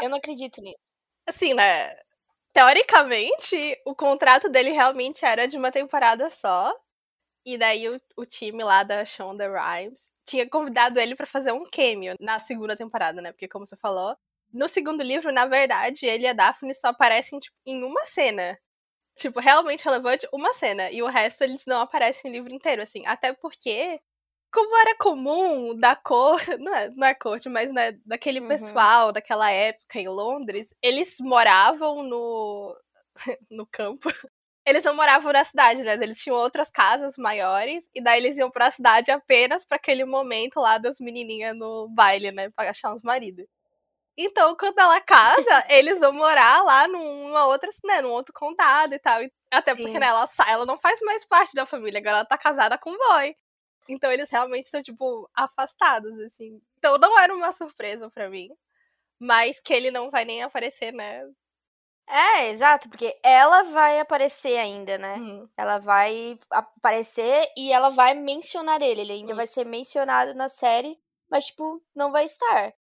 [0.03, 0.79] Eu não acredito nisso.
[1.29, 1.97] Assim, né?
[2.55, 6.75] Teoricamente, o contrato dele realmente era de uma temporada só.
[7.47, 11.65] E daí o, o time lá da Shonda Rhimes tinha convidado ele para fazer um
[11.71, 13.33] cameo na segunda temporada, né?
[13.33, 14.17] Porque, como você falou,
[14.53, 18.59] no segundo livro, na verdade, ele e a Daphne só aparecem tipo, em uma cena.
[19.19, 20.91] Tipo, realmente relevante, uma cena.
[20.91, 23.05] E o resto eles não aparecem no livro inteiro, assim.
[23.07, 24.01] Até porque,
[24.53, 28.49] como era comum da cor, não é, não é corte, mas né, daquele uhum.
[28.49, 32.75] pessoal daquela época em Londres, eles moravam no,
[33.51, 34.09] no campo
[34.67, 35.95] eles não moravam na cidade, né?
[35.95, 40.61] Eles tinham outras casas maiores, e daí eles iam pra cidade apenas para aquele momento
[40.61, 42.51] lá das menininhas no baile, né?
[42.51, 43.47] Pra achar uns maridos.
[44.17, 45.37] Então, quando ela casa,
[45.71, 49.21] eles vão morar lá numa outra, né, num outro condado e tal.
[49.51, 49.99] Até porque, Sim.
[49.99, 52.99] né, ela, ela não faz mais parte da família, agora ela tá casada com o
[52.99, 53.35] boy.
[53.89, 56.61] Então, eles realmente estão, tipo, afastados, assim.
[56.79, 58.51] Então, não era uma surpresa para mim.
[59.21, 61.25] Mas que ele não vai nem aparecer, né?
[62.15, 65.17] É, exato, porque ela vai aparecer ainda, né?
[65.17, 65.49] Uhum.
[65.57, 69.01] Ela vai aparecer e ela vai mencionar ele.
[69.01, 69.37] Ele ainda uhum.
[69.39, 70.99] vai ser mencionado na série,
[71.31, 72.75] mas, tipo, não vai estar.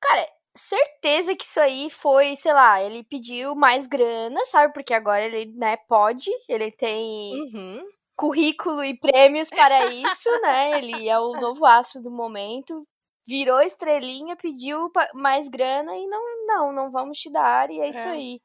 [0.00, 4.74] Cara, certeza que isso aí foi, sei lá, ele pediu mais grana, sabe?
[4.74, 7.88] Porque agora ele, né, pode, ele tem uhum.
[8.16, 10.78] currículo e prêmios para isso, né?
[10.78, 12.84] Ele é o novo astro do momento.
[13.28, 18.06] Virou estrelinha, pediu mais grana e não, não, não vamos te dar, e é isso
[18.06, 18.10] é.
[18.10, 18.40] aí.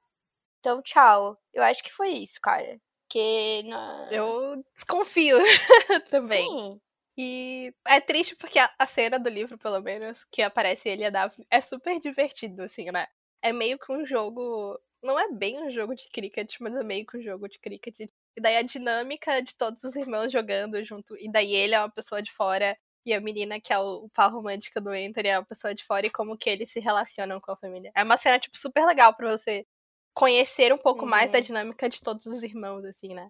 [0.62, 1.38] Então, tchau.
[1.52, 2.80] Eu acho que foi isso, cara.
[3.10, 3.64] Que.
[3.64, 4.08] Na...
[4.12, 5.38] Eu desconfio
[6.10, 6.48] também.
[6.48, 6.82] Sim.
[7.18, 11.06] E é triste porque a, a, cena do livro, pelo menos, que aparece ele e
[11.06, 13.08] a Daphne, é super divertido, assim, né?
[13.42, 14.80] É meio que um jogo.
[15.04, 18.00] Não é bem um jogo de cricket, mas é meio que um jogo de cricket.
[18.02, 21.18] E daí a dinâmica de todos os irmãos jogando junto.
[21.18, 24.10] E daí ele é uma pessoa de fora e a menina, que é o, o
[24.10, 27.42] par romântico do Anthony, é uma pessoa de fora e como que eles se relacionam
[27.42, 27.92] com a família.
[27.96, 29.66] É uma cena, tipo, super legal pra você
[30.14, 31.10] conhecer um pouco uhum.
[31.10, 31.44] mais da uhum.
[31.44, 33.30] dinâmica de todos os irmãos, assim, né?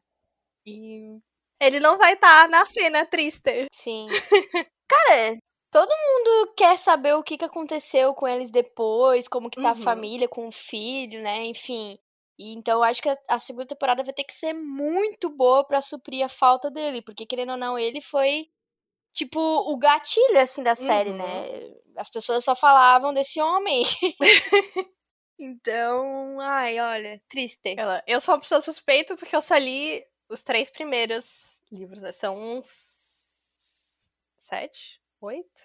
[0.66, 1.20] E
[1.60, 3.68] ele não vai estar tá na cena triste.
[3.72, 4.08] Sim.
[4.88, 5.38] Cara,
[5.72, 9.80] todo mundo quer saber o que, que aconteceu com eles depois, como que tá uhum.
[9.80, 11.46] a família com o filho, né?
[11.46, 11.98] Enfim.
[12.38, 15.80] E, então acho que a, a, segunda temporada vai ter que ser muito boa para
[15.82, 18.50] suprir a falta dele, porque querendo ou não, ele foi
[19.14, 21.24] tipo o gatilho assim da série, né?
[21.24, 21.70] uhum.
[21.70, 21.76] né?
[21.98, 23.84] As pessoas só falavam desse homem.
[25.44, 27.74] Então, ai, olha, triste.
[27.76, 32.12] Ela, eu sou uma pessoa suspeita porque eu só li os três primeiros livros, né?
[32.12, 32.68] São uns.
[34.38, 35.02] sete?
[35.20, 35.62] Oito?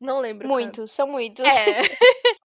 [0.00, 0.48] Não lembro.
[0.48, 0.88] Muitos, quanto.
[0.88, 1.44] são muitos.
[1.44, 1.82] É.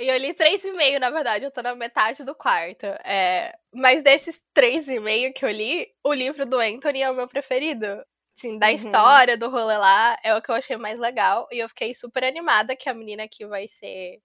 [0.00, 2.86] e eu li três e meio, na verdade, eu tô na metade do quarto.
[3.04, 7.14] É, mas desses três e meio que eu li, o livro do Anthony é o
[7.14, 8.04] meu preferido.
[8.36, 8.74] Assim, da uhum.
[8.74, 11.46] história, do rolê lá, é o que eu achei mais legal.
[11.52, 14.20] E eu fiquei super animada que a menina que vai ser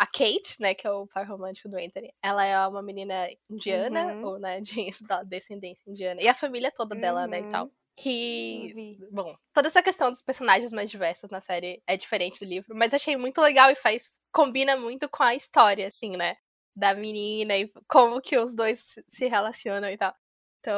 [0.00, 4.14] a Kate, né, que é o par romântico do Anthony, ela é uma menina indiana,
[4.14, 4.24] uhum.
[4.24, 4.72] ou, né, de,
[5.28, 6.22] descendência indiana.
[6.22, 7.28] E a família toda dela, uhum.
[7.28, 7.66] né, e tal.
[7.66, 7.70] Uhum.
[8.02, 12.74] E, bom, toda essa questão dos personagens mais diversos na série é diferente do livro,
[12.74, 16.34] mas achei muito legal e faz combina muito com a história, assim, né?
[16.74, 20.14] Da menina e como que os dois se relacionam e tal.
[20.62, 20.70] Tô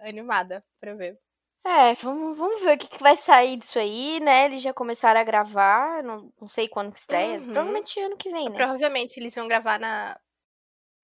[0.00, 1.18] animada pra ver.
[1.64, 4.46] É, vamos, vamos ver o que, que vai sair disso aí, né?
[4.46, 7.38] Eles já começaram a gravar, não, não sei quando que estreia.
[7.38, 7.44] Uhum.
[7.44, 8.56] Provavelmente ano que vem, né?
[8.56, 10.18] Provavelmente eles vão gravar na,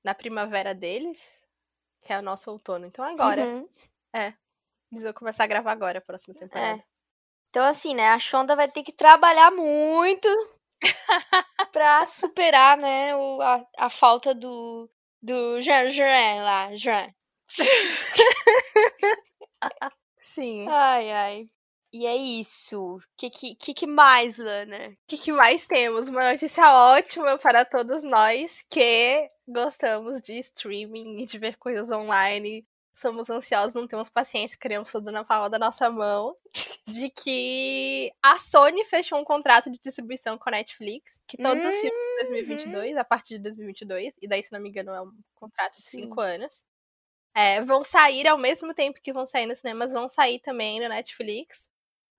[0.03, 1.41] na primavera deles,
[2.03, 2.87] que é o nosso outono.
[2.87, 3.45] Então agora.
[3.45, 3.69] Uhum.
[4.15, 4.33] É.
[4.91, 6.81] Eles vão começar a gravar agora a próxima temporada.
[6.81, 6.85] É.
[7.51, 8.09] Então, assim, né?
[8.09, 10.29] A Shonda vai ter que trabalhar muito
[11.73, 13.15] pra superar, né?
[13.15, 14.91] O, a, a falta do.
[15.21, 17.13] Do Jean, Jean lá, Jean.
[20.37, 20.69] Sim.
[20.69, 21.51] Ai, ai.
[21.91, 22.97] E é isso.
[22.97, 24.89] O que, que, que mais, Lana?
[24.89, 26.09] O que, que mais temos?
[26.09, 32.67] Uma notícia ótima para todos nós que gostamos de streaming e de ver coisas online.
[32.95, 36.37] Somos ansiosos, não temos paciência, queremos tudo na palma da nossa mão.
[36.87, 41.75] De que a Sony fechou um contrato de distribuição com a Netflix, que todos os
[41.75, 45.11] filmes de 2022, a partir de 2022, e daí, se não me engano, é um
[45.35, 46.03] contrato de Sim.
[46.03, 46.63] cinco anos,
[47.37, 50.89] é, vão sair ao mesmo tempo que vão sair nos cinemas, vão sair também no
[50.89, 51.69] Netflix.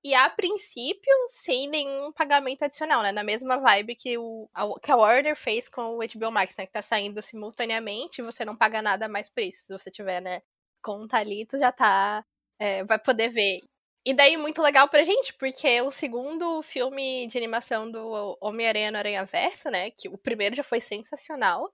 [0.04, 3.12] E a princípio, sem nenhum pagamento adicional, né?
[3.12, 6.66] Na mesma vibe que, o, a, que a Warner fez com o HBO Max, né?
[6.66, 9.66] Que tá saindo simultaneamente você não paga nada mais por isso.
[9.66, 10.42] Se você tiver, né,
[10.82, 12.24] conta ali, tu já tá.
[12.60, 13.62] é, vai poder ver.
[14.06, 18.98] E daí, muito legal pra gente, porque o segundo filme de animação do Homem-Aranha no
[18.98, 19.92] Aranha Verso, né?
[19.92, 21.72] Que o primeiro já foi sensacional.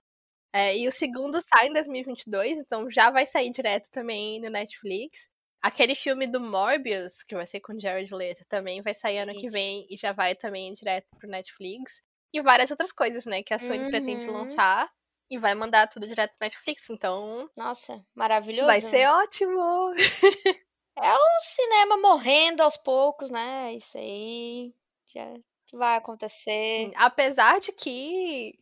[0.54, 5.28] É, e o segundo sai em 2022, então já vai sair direto também no Netflix.
[5.60, 9.46] Aquele filme do Morbius, que vai ser com Jared Leto, também vai sair ano que
[9.46, 9.52] Isso.
[9.52, 12.02] vem e já vai também direto pro Netflix.
[12.32, 14.34] E várias outras coisas, né, que a Sony pretende Uhum.
[14.38, 14.88] lançar
[15.30, 16.88] e vai mandar tudo direto pro Netflix.
[16.90, 18.66] Então, Nossa, maravilhoso.
[18.66, 19.90] vai ser ótimo!
[20.96, 23.74] É o cinema morrendo aos poucos, né?
[23.74, 24.72] Isso aí
[25.06, 25.34] já
[25.72, 26.92] vai acontecer.
[26.96, 28.56] Apesar de que,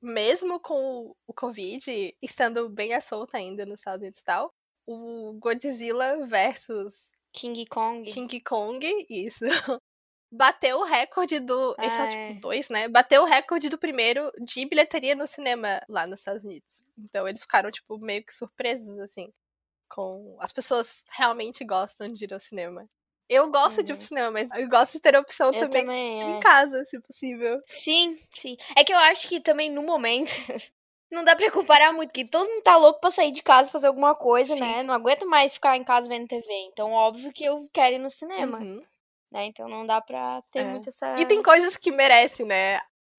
[0.00, 4.52] mesmo com o Covid estando bem à solta ainda nos Estados Unidos e tal,
[4.86, 8.10] o Godzilla versus King Kong.
[8.12, 9.44] King Kong, isso.
[10.30, 11.74] Bateu o recorde do.
[11.80, 12.28] esse é Ah, o é.
[12.28, 12.88] tipo dois, né?
[12.88, 16.84] Bateu o recorde do primeiro de bilheteria no cinema lá nos Estados Unidos.
[16.98, 19.32] Então eles ficaram, tipo, meio que surpresos, assim.
[19.88, 20.36] Com.
[20.40, 22.86] As pessoas realmente gostam de ir ao cinema.
[23.28, 23.98] Eu gosto de ir Uhum.
[23.98, 26.40] pro cinema, mas eu gosto de ter a opção Eu também, também, em é.
[26.40, 27.60] casa, se possível.
[27.66, 28.56] Sim, sim.
[28.76, 30.30] É que eu acho que também no momento
[31.12, 33.86] não dá pra comparar muito, porque todo mundo tá louco pra sair de casa fazer
[33.88, 34.60] alguma coisa, Sim.
[34.60, 34.82] né?
[34.82, 36.46] Não aguento mais ficar em casa vendo TV.
[36.72, 38.82] Então, óbvio que eu quero ir no cinema, Uhum.
[39.30, 39.44] né?
[39.44, 40.64] Então não dá pra ter É.
[40.64, 41.14] muito essa.
[41.18, 42.76] E tem coisas que merecem, né?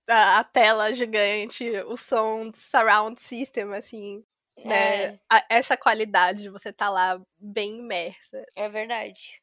[0.09, 4.23] A, a tela gigante, o som surround system, assim,
[4.65, 5.05] né?
[5.05, 8.43] É, A- essa qualidade de você tá lá bem imersa.
[8.55, 9.39] é verdade.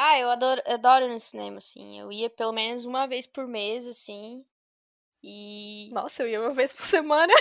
[0.00, 1.98] Ah, eu adoro, adoro ir no cinema, assim.
[1.98, 4.46] Eu ia pelo menos uma vez por mês, assim.
[5.20, 7.32] E Nossa, eu ia uma vez por semana.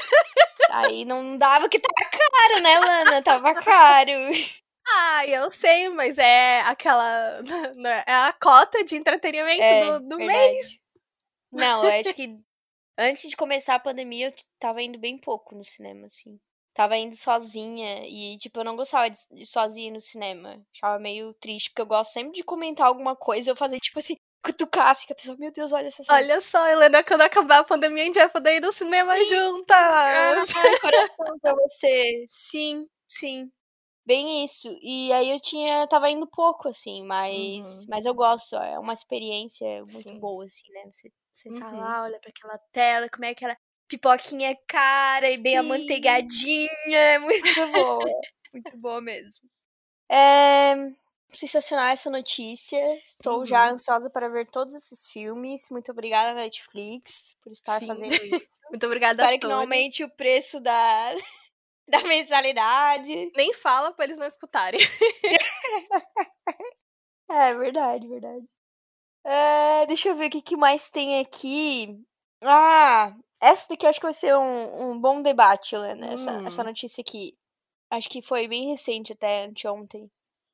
[0.72, 3.22] aí não dava que tava caro, né, Lana?
[3.22, 4.12] Tava caro.
[4.88, 7.44] Ah, eu sei, mas é aquela.
[7.76, 10.80] né, É a cota de entretenimento É, do, do mês.
[11.52, 12.40] Não, eu acho que
[12.98, 16.40] antes de começar a pandemia eu tava indo bem pouco no cinema, assim.
[16.78, 20.64] Tava indo sozinha e, tipo, eu não gostava de ir sozinha no cinema.
[20.76, 23.98] Achava meio triste, porque eu gosto sempre de comentar alguma coisa e eu fazer, tipo
[23.98, 26.28] assim, cutucar, assim, que a pessoa, meu Deus, olha essa cena.
[26.28, 29.76] Olha só, Helena, quando acabar a pandemia, a gente vai poder ir no cinema juntas.
[30.56, 32.28] Ai, coração pra você.
[32.30, 33.52] Sim, sim.
[34.06, 34.70] Bem isso.
[34.82, 37.88] E aí eu tinha, tava indo pouco, assim, mas, Uhum.
[37.90, 40.20] mas eu gosto, é uma experiência muito Sim.
[40.20, 40.86] boa, assim, né?
[40.92, 41.74] Você, você tá Uhum.
[41.74, 45.58] lá, olha pra aquela tela, como é aquela pipoquinha cara e bem Sim.
[45.58, 47.42] amanteigadinha, é muito
[47.74, 48.10] boa,
[48.54, 49.44] muito boa mesmo.
[50.10, 50.76] É,
[51.34, 53.74] sensacional essa notícia, estou já Uhum.
[53.74, 57.88] ansiosa para ver todos esses filmes, muito obrigada Netflix por estar Sim.
[57.88, 58.62] fazendo isso.
[58.70, 59.54] Muito obrigada, Espero que Sony.
[59.54, 60.74] não aumente o preço da,
[61.90, 63.32] da mensalidade.
[63.36, 64.80] Nem fala pra eles não escutarem.
[67.30, 68.46] É, verdade, verdade.
[69.26, 72.02] É, deixa eu ver o que, que mais tem aqui.
[72.42, 76.14] Ah, essa daqui acho que vai ser um, um bom debate, Lana.
[76.14, 76.48] Essa, Hum.
[76.48, 77.38] essa notícia aqui.
[77.90, 80.10] Acho que foi bem recente, até anteontem,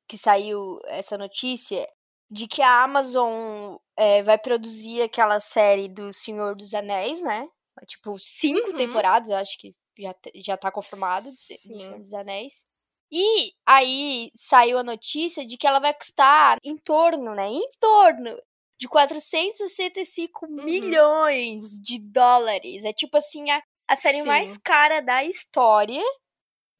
[0.08, 1.88] que saiu essa notícia
[2.30, 7.48] de que a Amazon é, vai produzir aquela série do Senhor dos Anéis, né?
[7.86, 8.76] Tipo, cinco Uhum.
[8.76, 11.36] temporadas, acho que já, já tá confirmado do.
[11.36, 12.64] Senhor dos Anéis.
[13.10, 17.48] E aí saiu a notícia de que ela vai custar em torno, né?
[17.48, 18.36] Em torno
[18.78, 20.64] de 465 Uhum.
[20.64, 22.84] milhões de dólares.
[22.84, 24.58] É tipo assim, a, a série mais Sim.
[24.64, 26.02] cara da história.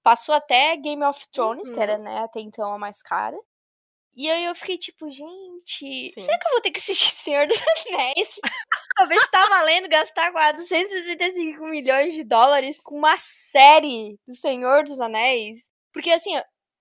[0.03, 1.83] Passou até Game of Thrones, que Uhum.
[1.83, 3.37] era, né, até então a mais cara.
[4.17, 5.33] E aí eu fiquei tipo, gente,
[6.13, 6.21] Sim.
[6.21, 8.41] será que eu vou ter que assistir Senhor dos Anéis?
[8.97, 15.65] Talvez tá valendo gastar 465 milhões de dólares com uma série do Senhor dos Anéis?
[15.93, 16.33] Porque assim,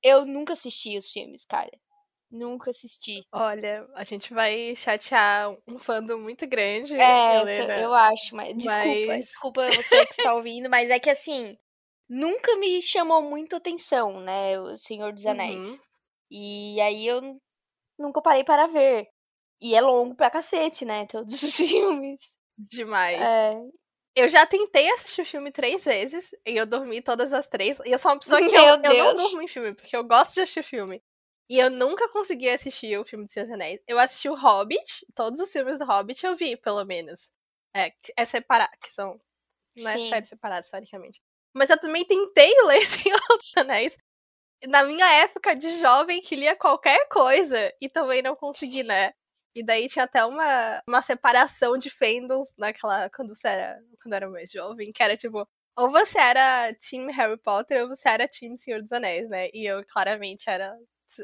[0.04, 1.71] eu nunca assisti os filmes, cara.
[2.34, 3.24] Nunca assisti.
[3.32, 6.96] Olha, a gente vai chatear um fandom muito grande.
[6.96, 7.80] É, Helena.
[7.80, 9.26] eu acho, mas desculpa, mas...
[9.28, 11.56] desculpa você que está ouvindo, mas é que assim,
[12.10, 15.63] nunca me chamou muito atenção, né, o Senhor dos Anéis.
[15.63, 15.80] Uhum.
[16.32, 17.22] E aí eu
[18.00, 19.08] nunca parei para ver.
[19.62, 22.19] E é longo pra cacete, né, todos os filmes.
[22.58, 23.22] Demais.
[23.22, 23.62] É.
[24.15, 27.78] Eu já tentei assistir o filme três vezes e eu dormi todas as três.
[27.86, 30.34] E eu sou uma pessoa que eu, eu, não durmo em filme, porque eu gosto
[30.34, 31.00] de assistir filme.
[31.49, 33.82] E eu nunca consegui assistir o filme dos Anéis.
[33.88, 37.29] Eu assisti o Hobbit, todos os filmes do Hobbit eu vi, pelo menos.
[37.75, 39.19] É, é separado, que são.
[39.77, 41.21] Não é série separada, historicamente.
[41.53, 43.97] Mas eu também tentei ler Senhor dos Anéis
[44.67, 49.12] na minha época de jovem que lia qualquer coisa e também não consegui, né?
[49.56, 53.10] E daí tinha até uma, uma separação de fandoms naquela.
[53.10, 53.79] Quando você era.
[54.01, 55.47] Quando era mais jovem, que era tipo.
[55.75, 59.49] Ou você era Team Harry Potter ou você era Team Senhor dos Anéis, né?
[59.53, 60.75] E eu claramente era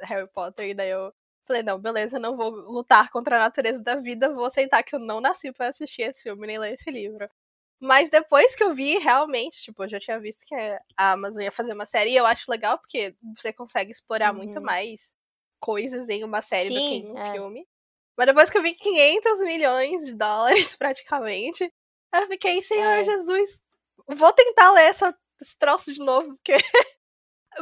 [0.04, 1.14] Harry Potter, e daí eu
[1.46, 5.00] falei, não, beleza, não vou lutar contra a natureza da vida, vou aceitar que eu
[5.00, 7.28] não nasci para assistir esse filme nem ler esse livro.
[7.80, 10.54] Mas depois que eu vi, realmente, tipo, eu já tinha visto que
[10.98, 14.44] a Amazon ia fazer uma série, e eu acho legal porque você consegue explorar uhum.
[14.44, 15.12] muito mais
[15.60, 17.32] coisas em uma série Sim, do que em um é.
[17.32, 17.68] filme.
[18.18, 21.74] Mas depois que eu vi 500 milhões de dólares, praticamente,
[22.14, 23.04] eu fiquei, Senhor é.
[23.04, 23.62] Jesus,
[24.08, 26.58] vou tentar ler essa, esse troço de novo, porque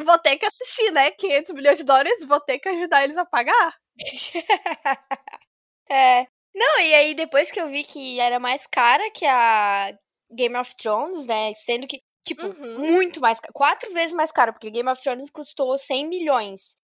[0.06, 1.12] vou ter que assistir, né?
[1.12, 3.76] 500 milhões de dólares, vou ter que ajudar eles a pagar.
[5.90, 6.28] é.
[6.56, 9.94] Não, e aí depois que eu vi que era mais cara que a
[10.32, 11.54] Game of Thrones, né?
[11.54, 12.80] Sendo que, tipo, uhum.
[12.80, 16.76] muito mais Quatro vezes mais caro, porque Game of Thrones custou 100 milhões.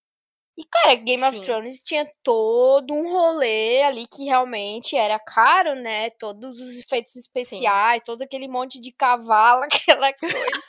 [0.56, 1.28] E, cara, Game Sim.
[1.28, 6.10] of Thrones tinha todo um rolê ali que realmente era caro, né?
[6.10, 8.04] Todos os efeitos especiais, Sim.
[8.04, 10.62] todo aquele monte de cavalo, aquela coisa.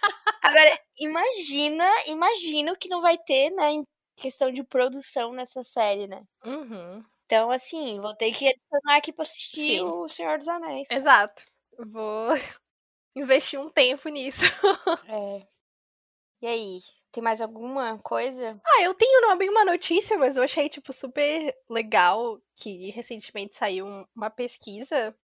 [0.45, 3.83] Agora, imagina, imagina o que não vai ter, né, em
[4.15, 6.23] questão de produção nessa série, né?
[6.45, 7.03] Uhum.
[7.25, 9.81] Então, assim, vou ter que adicionar aqui pra assistir Sim.
[9.81, 10.87] O Senhor dos Anéis.
[10.91, 11.43] Exato.
[11.79, 12.29] Vou
[13.15, 14.41] investir um tempo nisso.
[15.09, 15.47] é.
[16.41, 16.81] E aí?
[17.11, 18.59] Tem mais alguma coisa?
[18.63, 22.91] Ah, eu tenho não é bem uma notícia, mas eu achei, tipo, super legal que
[22.91, 25.17] recentemente saiu uma pesquisa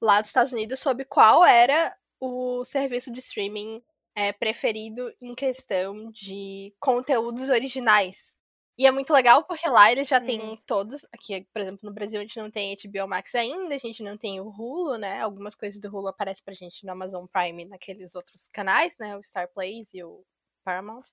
[0.00, 3.82] lá dos Estados Unidos sobre qual era o serviço de streaming
[4.14, 8.36] é, preferido em questão de conteúdos originais.
[8.76, 10.56] E é muito legal porque lá eles já têm uhum.
[10.66, 11.06] todos.
[11.12, 14.18] Aqui, por exemplo, no Brasil a gente não tem HBO Max ainda, a gente não
[14.18, 15.20] tem o Hulu, né?
[15.20, 19.16] Algumas coisas do Hulu aparecem pra gente no Amazon Prime naqueles outros canais, né?
[19.16, 20.24] O Star Plays e o
[20.64, 21.04] Paramount.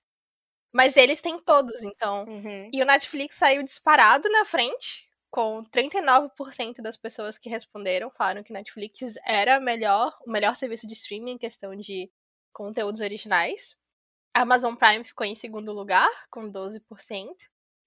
[0.72, 2.24] Mas eles têm todos, então.
[2.24, 2.70] Uhum.
[2.72, 8.52] E o Netflix saiu disparado na frente, com 39% das pessoas que responderam falaram que
[8.52, 12.10] Netflix era melhor, o melhor serviço de streaming em questão de
[12.52, 13.76] conteúdos originais.
[14.34, 16.80] A Amazon Prime ficou em segundo lugar, com 12%.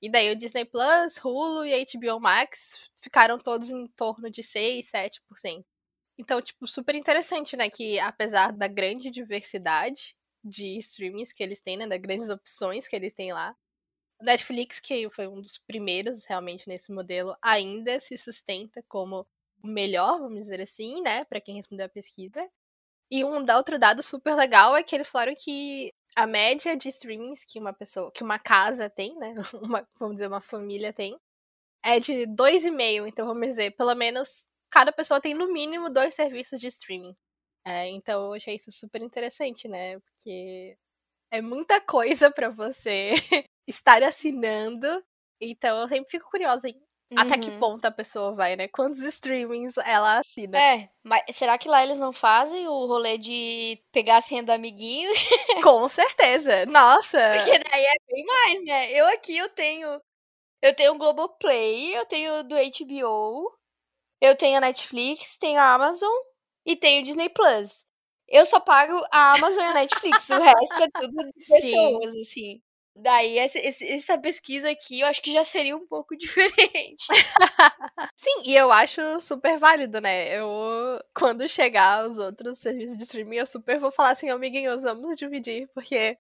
[0.02, 4.92] E daí o Disney Plus, Hulu e HBO Max ficaram todos em torno de 6,
[4.92, 5.66] 7%.
[6.18, 7.70] Então, tipo, super interessante, né?
[7.70, 11.88] Que apesar da grande diversidade de streamings que eles têm, né?
[11.88, 13.56] Das grandes opções que eles têm lá.
[14.22, 19.28] Netflix, que foi um dos primeiros realmente nesse modelo, ainda se sustenta como
[19.62, 21.26] o melhor, vamos dizer assim, né?
[21.26, 22.50] Para quem respondeu a pesquisa.
[23.12, 27.44] E um outro dado super legal é que eles falaram que a média de streamings
[27.46, 29.34] que uma pessoa, que uma casa tem, né?
[29.62, 31.18] Uma, vamos dizer, uma família tem,
[31.84, 33.08] é de dois e meio.
[33.08, 37.16] Então, vamos dizer, pelo menos cada pessoa tem no mínimo dois serviços de streaming.
[37.66, 40.00] É, então eu achei isso super interessante, né?
[40.00, 40.78] Porque
[41.32, 43.14] é muita coisa para você
[43.68, 44.88] estar assinando.
[45.42, 47.20] Então eu sempre fico curiosa em uhum.
[47.20, 47.60] até que uhum.
[47.60, 48.68] ponto a pessoa vai, né?
[48.68, 50.58] Quantos streamings ela assina.
[50.58, 54.52] É, mas será que lá eles não fazem o rolê de pegar a senha do
[54.52, 55.12] amiguinho?
[55.64, 56.66] Com certeza.
[56.66, 57.20] Nossa!
[57.36, 58.92] Porque daí é bem mais, né?
[58.92, 60.02] Eu aqui eu tenho.
[60.62, 63.52] Eu tenho o Globoplay, eu tenho do HBO,
[64.20, 66.12] eu tenho a Netflix, tenho a Amazon
[66.66, 67.86] e tem o Disney Plus.
[68.28, 72.22] Eu só pago a Amazon e a Netflix, o resto é tudo de pessoas, Sim.
[72.22, 72.62] assim.
[72.98, 77.06] Daí, essa, essa pesquisa aqui eu acho que já seria um pouco diferente.
[78.18, 80.30] Sim, e eu acho super válido, né?
[80.38, 80.48] Eu,
[81.14, 85.68] quando chegar os outros serviços de streaming, eu super vou falar assim, amiguinhos, vamos dividir,
[85.74, 86.18] porque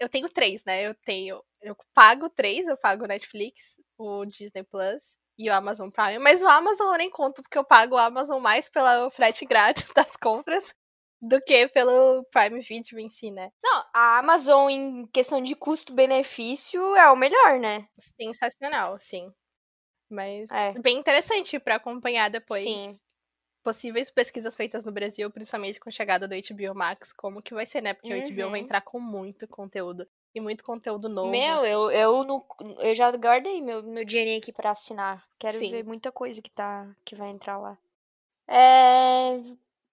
[0.00, 0.82] eu tenho três, né?
[0.86, 1.42] Eu tenho.
[1.62, 6.18] Eu pago três, eu pago Netflix, o Disney Plus e o Amazon Prime.
[6.20, 9.88] Mas o Amazon eu nem conto, porque eu pago o Amazon mais pelo frete grátis
[9.94, 10.74] das compras
[11.20, 13.50] do que pelo Prime Video em si, né?
[13.62, 17.88] Não, a Amazon, em questão de custo-benefício, é o melhor, né?
[17.98, 19.32] Sensacional, sim.
[20.10, 20.72] Mas É.
[20.80, 22.98] bem interessante pra acompanhar depois Sim.
[23.62, 27.66] possíveis pesquisas feitas no Brasil, principalmente com a chegada do HBO Max, como que vai
[27.66, 27.94] ser, né?
[27.94, 28.64] Porque o HBO vai Uhum.
[28.64, 30.06] entrar com muito conteúdo.
[30.34, 31.30] E muito conteúdo novo.
[31.30, 32.46] Meu, eu, eu, não-
[32.78, 35.26] eu já guardei meu, meu dinheirinho aqui pra assinar.
[35.38, 35.70] Quero Sim.
[35.70, 37.76] ver muita coisa que, tá, que vai entrar lá.
[38.48, 39.38] É,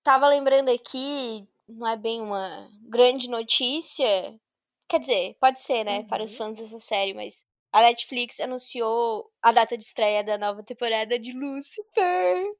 [0.07, 4.39] tava lembrando aqui, não é bem uma grande notícia.
[4.87, 6.03] Quer dizer, pode ser, né?
[6.05, 6.37] Para os Uhum.
[6.55, 11.33] fãs dessa série, mas a Netflix anunciou a data de estreia da nova temporada de
[11.33, 12.53] Lucifer.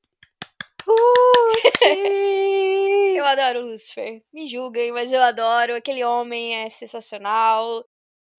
[1.77, 1.93] Sim!
[3.17, 4.21] Eu adoro o Lucifer.
[4.33, 5.73] Me julguem, mas eu adoro.
[5.75, 7.83] Aquele homem é sensacional.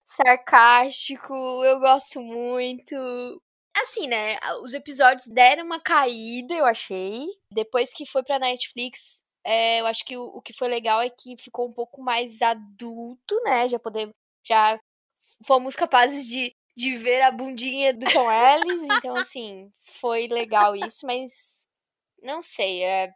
[0.05, 1.33] Sarcástico.
[1.65, 2.95] Eu gosto muito.
[3.81, 4.37] Assim, né?
[4.61, 7.27] Os episódios deram uma caída, eu achei.
[7.51, 11.09] Depois que foi pra Netflix, é, eu acho que o, o que foi legal é
[11.09, 13.67] que ficou um pouco mais adulto, né?
[13.67, 14.13] Já podemos.
[14.45, 14.79] Já
[15.45, 18.87] fomos capazes de, de ver a bundinha do Tom Ellis.
[18.97, 21.65] Então, assim, foi legal isso, mas.
[22.21, 22.83] Não sei.
[22.83, 23.13] É,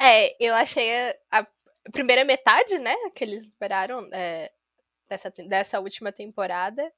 [0.00, 0.90] É, eu achei
[1.30, 1.46] a,
[1.90, 4.52] primeira metade, né, que eles esperaram é,
[5.08, 6.92] dessa, dessa última temporada,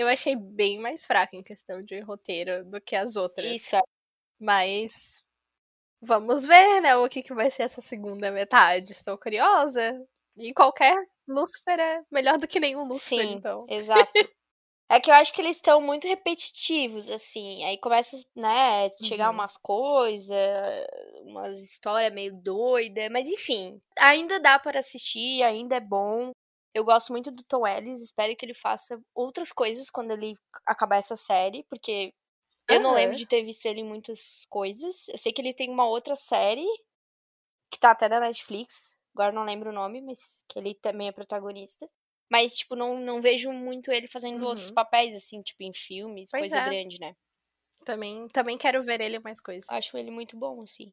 [0.00, 3.46] eu achei bem mais fraca em questão de roteiro do que as outras.
[3.46, 3.80] isso é
[4.40, 5.22] Mas
[6.02, 8.92] vamos ver, né, o que, que vai ser essa segunda metade.
[8.92, 10.00] Estou curiosa.
[10.36, 10.96] E qualquer
[11.28, 13.66] Lúcifer é melhor do que nenhum Lúcifer, Sim, então.
[13.68, 14.12] exato.
[14.90, 17.64] É que eu acho que eles estão muito repetitivos, assim.
[17.64, 19.34] Aí começa, né, chegar Uhum.
[19.34, 20.36] umas coisas,
[21.22, 23.08] umas histórias meio doidas.
[23.10, 26.32] Mas enfim, ainda dá para assistir, ainda é bom.
[26.74, 30.96] Eu gosto muito do Tom Ellis, espero que ele faça outras coisas quando ele acabar
[30.96, 32.14] essa série, porque
[32.68, 35.08] eu não lembro de ter visto ele em muitas coisas.
[35.08, 36.66] Eu sei que ele tem uma outra série,
[37.70, 41.12] que tá até na Netflix, agora não lembro o nome, mas que ele também é
[41.12, 41.88] protagonista.
[42.30, 44.74] Mas, tipo, não, não vejo muito ele fazendo outros Uhum.
[44.74, 46.68] papéis, assim, tipo, em filmes, Pois coisa é.
[46.68, 47.14] grande, né?
[47.84, 49.70] Também, também quero ver ele em mais coisas.
[49.70, 50.92] Acho ele muito bom, assim.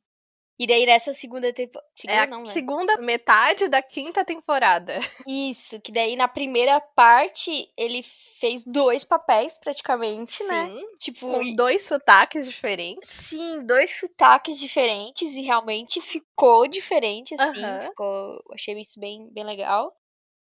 [0.59, 1.87] E daí nessa segunda temporada.
[1.87, 2.45] É Segunda não, né?
[2.51, 4.93] segunda metade da quinta temporada.
[5.27, 8.01] Isso, que daí na primeira parte ele
[8.39, 10.65] fez dois papéis praticamente, né?
[10.67, 13.07] Sim, Tipo, com dois sotaques diferentes.
[13.07, 17.87] sim, dois sotaques diferentes e realmente ficou diferente, assim.
[17.89, 19.95] Ficou, achei isso bem, bem legal.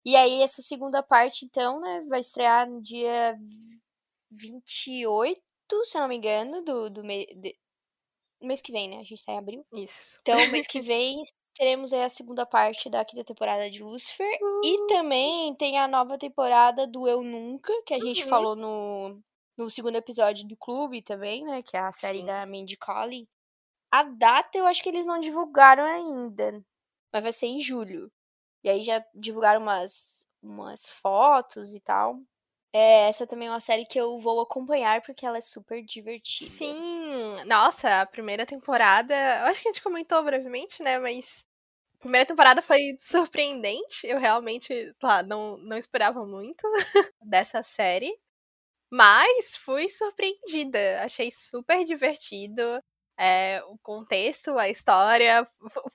[0.04, 3.34] E aí, essa segunda parte, então, né, vai estrear no dia
[4.30, 5.40] 28,
[5.84, 7.02] se eu não me engano, do, do
[8.42, 8.98] mês que vem, né?
[8.98, 9.64] A gente tá em abril.
[9.72, 10.18] Isso.
[10.22, 10.34] Então,
[10.64, 11.22] mês que vem
[11.54, 14.30] teremos aí a segunda parte da quinta temporada de Lucifer.
[14.64, 14.86] E Uh.
[14.86, 18.28] também tem a nova temporada do Eu Nunca, que a gente Uhum.
[18.28, 19.20] falou no,
[19.56, 21.62] no segundo episódio do Clube também, né?
[21.62, 22.26] Que é a série Sim.
[22.26, 23.26] da Mandy Collin.
[23.92, 26.64] A data eu acho que eles não divulgaram ainda,
[27.12, 28.10] mas vai ser em julho.
[28.64, 32.18] E aí já divulgaram umas, umas fotos e tal.
[32.74, 36.50] É, essa também é uma série que eu vou acompanhar porque ela é super divertida.
[36.50, 36.91] Sim,
[37.44, 41.44] nossa, a primeira temporada, eu acho que a gente comentou brevemente, né, mas
[41.96, 46.62] a primeira temporada foi surpreendente, eu realmente, lá, não, não esperava muito
[47.22, 48.12] dessa série,
[48.90, 52.62] mas fui surpreendida, achei super divertido,
[53.18, 55.48] é, o contexto, a história,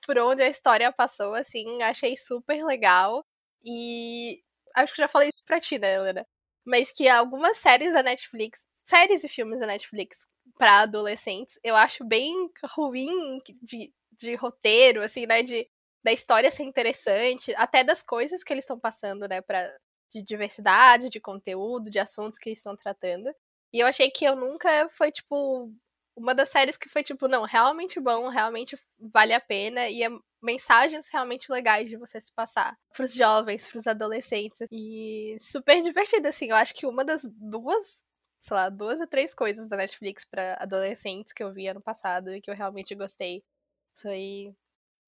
[0.06, 3.24] por onde a história passou, assim, achei super legal,
[3.64, 4.42] e
[4.76, 6.26] acho que já falei isso pra ti, né, Helena?
[6.64, 10.26] Mas que algumas séries da Netflix, séries e filmes da Netflix
[10.58, 15.42] pra adolescentes, eu acho bem ruim de, de roteiro, assim, né?
[15.42, 15.68] De,
[16.04, 19.40] da história ser interessante, até das coisas que eles estão passando, né?
[19.40, 19.70] Pra,
[20.12, 23.30] de diversidade, de conteúdo, de assuntos que eles estão tratando.
[23.72, 25.70] E eu achei que eu nunca foi, tipo,
[26.16, 30.08] uma das séries que foi, tipo, não, realmente bom, realmente vale a pena, e é
[30.42, 34.58] mensagens realmente legais de você se passar pros jovens, pros adolescentes.
[34.70, 36.46] E super divertido, assim.
[36.50, 38.04] Eu acho que uma das duas,
[38.40, 42.34] sei lá, duas ou três coisas da Netflix pra adolescentes que eu vi ano passado
[42.34, 43.44] e que eu realmente gostei
[43.96, 44.54] foi.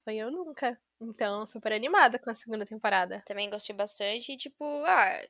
[0.05, 0.79] Foi eu nunca.
[1.01, 3.23] Então, super animada com a segunda temporada.
[3.27, 4.33] Também gostei bastante.
[4.33, 5.21] E, tipo, ah,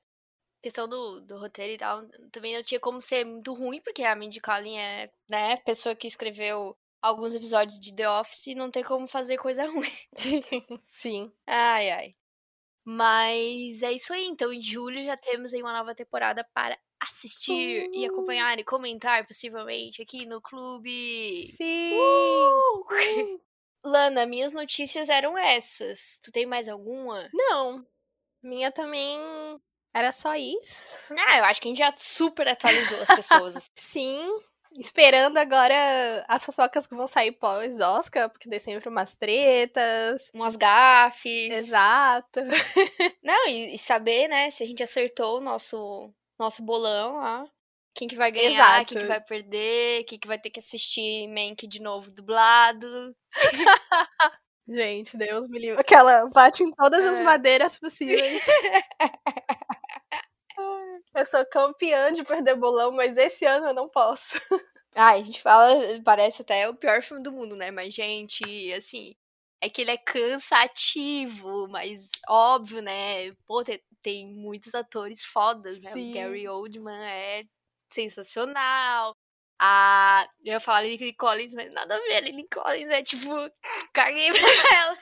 [0.63, 4.15] questão do, do roteiro e tal, também não tinha como ser muito ruim, porque a
[4.15, 9.07] Mindy Kaling é, né, pessoa que escreveu alguns episódios de The Office, não tem como
[9.09, 9.91] fazer coisa ruim.
[10.89, 11.33] Sim.
[11.47, 12.15] Ai, ai.
[12.85, 14.27] Mas é isso aí.
[14.27, 18.13] Então, em julho já temos aí uma nova temporada para assistir e Uh.
[18.13, 21.53] acompanhar e comentar, possivelmente, aqui no clube.
[21.57, 21.93] Sim!
[21.99, 22.85] Uh!
[23.85, 26.19] Lana, minhas notícias eram essas.
[26.23, 27.29] Tu tem mais alguma?
[27.33, 27.85] Não.
[28.43, 29.19] Minha também
[29.95, 31.15] era só isso.
[31.27, 33.57] Ah, eu acho que a gente já super atualizou as pessoas.
[33.57, 33.71] assim.
[33.77, 34.41] Sim.
[34.79, 35.75] Esperando agora
[36.29, 40.31] as fofocas que vão sair pós-Oscar, porque tem sempre umas tretas.
[40.33, 41.53] Umas gafes.
[41.53, 42.41] Exato.
[43.23, 47.47] Não, e, e saber, né, se a gente acertou o nosso, nosso bolão lá.
[47.95, 48.87] Quem que vai ganhar, Exato.
[48.95, 53.15] quem que vai perder, quem que vai ter que assistir Mank de novo dublado.
[54.69, 55.81] Gente, Deus me livre.
[55.81, 57.23] Aquela bate em todas as É.
[57.23, 58.43] madeiras possíveis.
[61.15, 64.39] Eu sou campeã de perder bolão, mas esse ano eu não posso.
[64.95, 65.75] Ai, a gente fala,
[66.05, 67.71] parece até o pior filme do mundo, né?
[67.71, 69.15] Mas, gente, assim,
[69.61, 73.33] é que ele é cansativo, mas óbvio, né?
[73.47, 75.93] Pô, tem, tem muitos atores fodas, né?
[75.93, 76.11] Sim.
[76.11, 77.45] O Gary Oldman é
[77.89, 79.17] sensacional.
[79.59, 80.27] A.
[80.45, 82.17] Eu ia falar Lily Collins, mas nada a ver.
[82.17, 83.29] A Lily Collins é tipo.
[83.93, 84.41] Caguei pra
[84.75, 84.99] ela.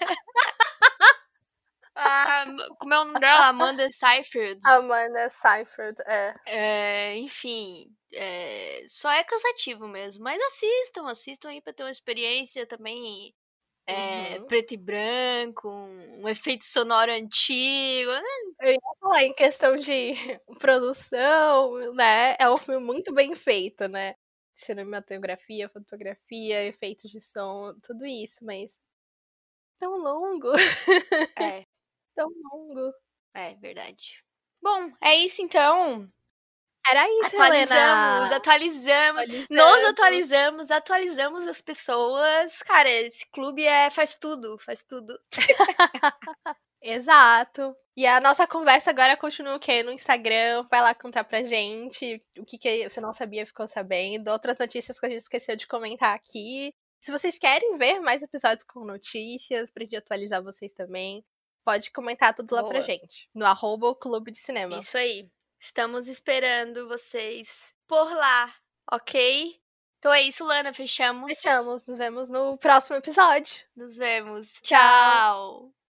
[2.01, 2.45] Ah,
[2.79, 3.47] como é o nome dela?
[3.49, 4.61] Amanda Seyfried.
[4.67, 6.35] Amanda Seyfried, é.
[6.47, 10.23] É, enfim, é, só é cansativo mesmo.
[10.23, 13.35] Mas assistam, assistam aí pra ter uma experiência também
[13.89, 14.47] é, Uhum.
[14.47, 18.11] preto e branco, um, um efeito sonoro antigo.
[18.13, 18.23] né?
[19.01, 20.15] Falar em questão de
[20.61, 22.37] produção, né?
[22.39, 24.15] É um filme muito bem feito, né?
[24.55, 28.71] Cinematografia, fotografia, efeitos de som, tudo isso, mas
[29.79, 30.53] tão longo,
[31.37, 31.65] É,
[32.17, 32.93] tão longo.
[33.35, 34.23] é verdade.
[34.63, 36.09] Bom, é isso então.
[36.91, 38.37] Era isso, Atualizamos, Helena.
[38.37, 39.29] atualizamos.
[39.29, 39.89] Nos Atualizamos.
[39.91, 42.63] atualizamos, atualizamos as pessoas.
[42.63, 45.19] Cara, esse clube é faz tudo, faz tudo.
[46.81, 47.75] Exato.
[47.97, 49.83] E a nossa conversa agora continua o quê?
[49.83, 50.67] No Instagram.
[50.71, 54.29] Vai lá contar pra gente o que, que você não sabia, ficou sabendo.
[54.29, 56.73] Outras notícias que a gente esqueceu de comentar aqui.
[57.01, 61.25] Se vocês querem ver mais episódios com notícias, pra gente atualizar vocês também,
[61.65, 63.29] pode comentar tudo lá pra gente.
[63.35, 64.79] No arroba o Clube de Cinema.
[64.79, 65.29] Isso aí.
[65.59, 68.55] Estamos esperando vocês por lá,
[68.93, 69.61] ok?
[69.99, 70.73] Então é isso, Lana.
[70.73, 71.33] Fechamos.
[71.33, 71.85] Fechamos.
[71.85, 73.57] Nos vemos no próximo episódio.
[73.77, 74.49] Nos vemos.
[74.63, 75.73] Tchau.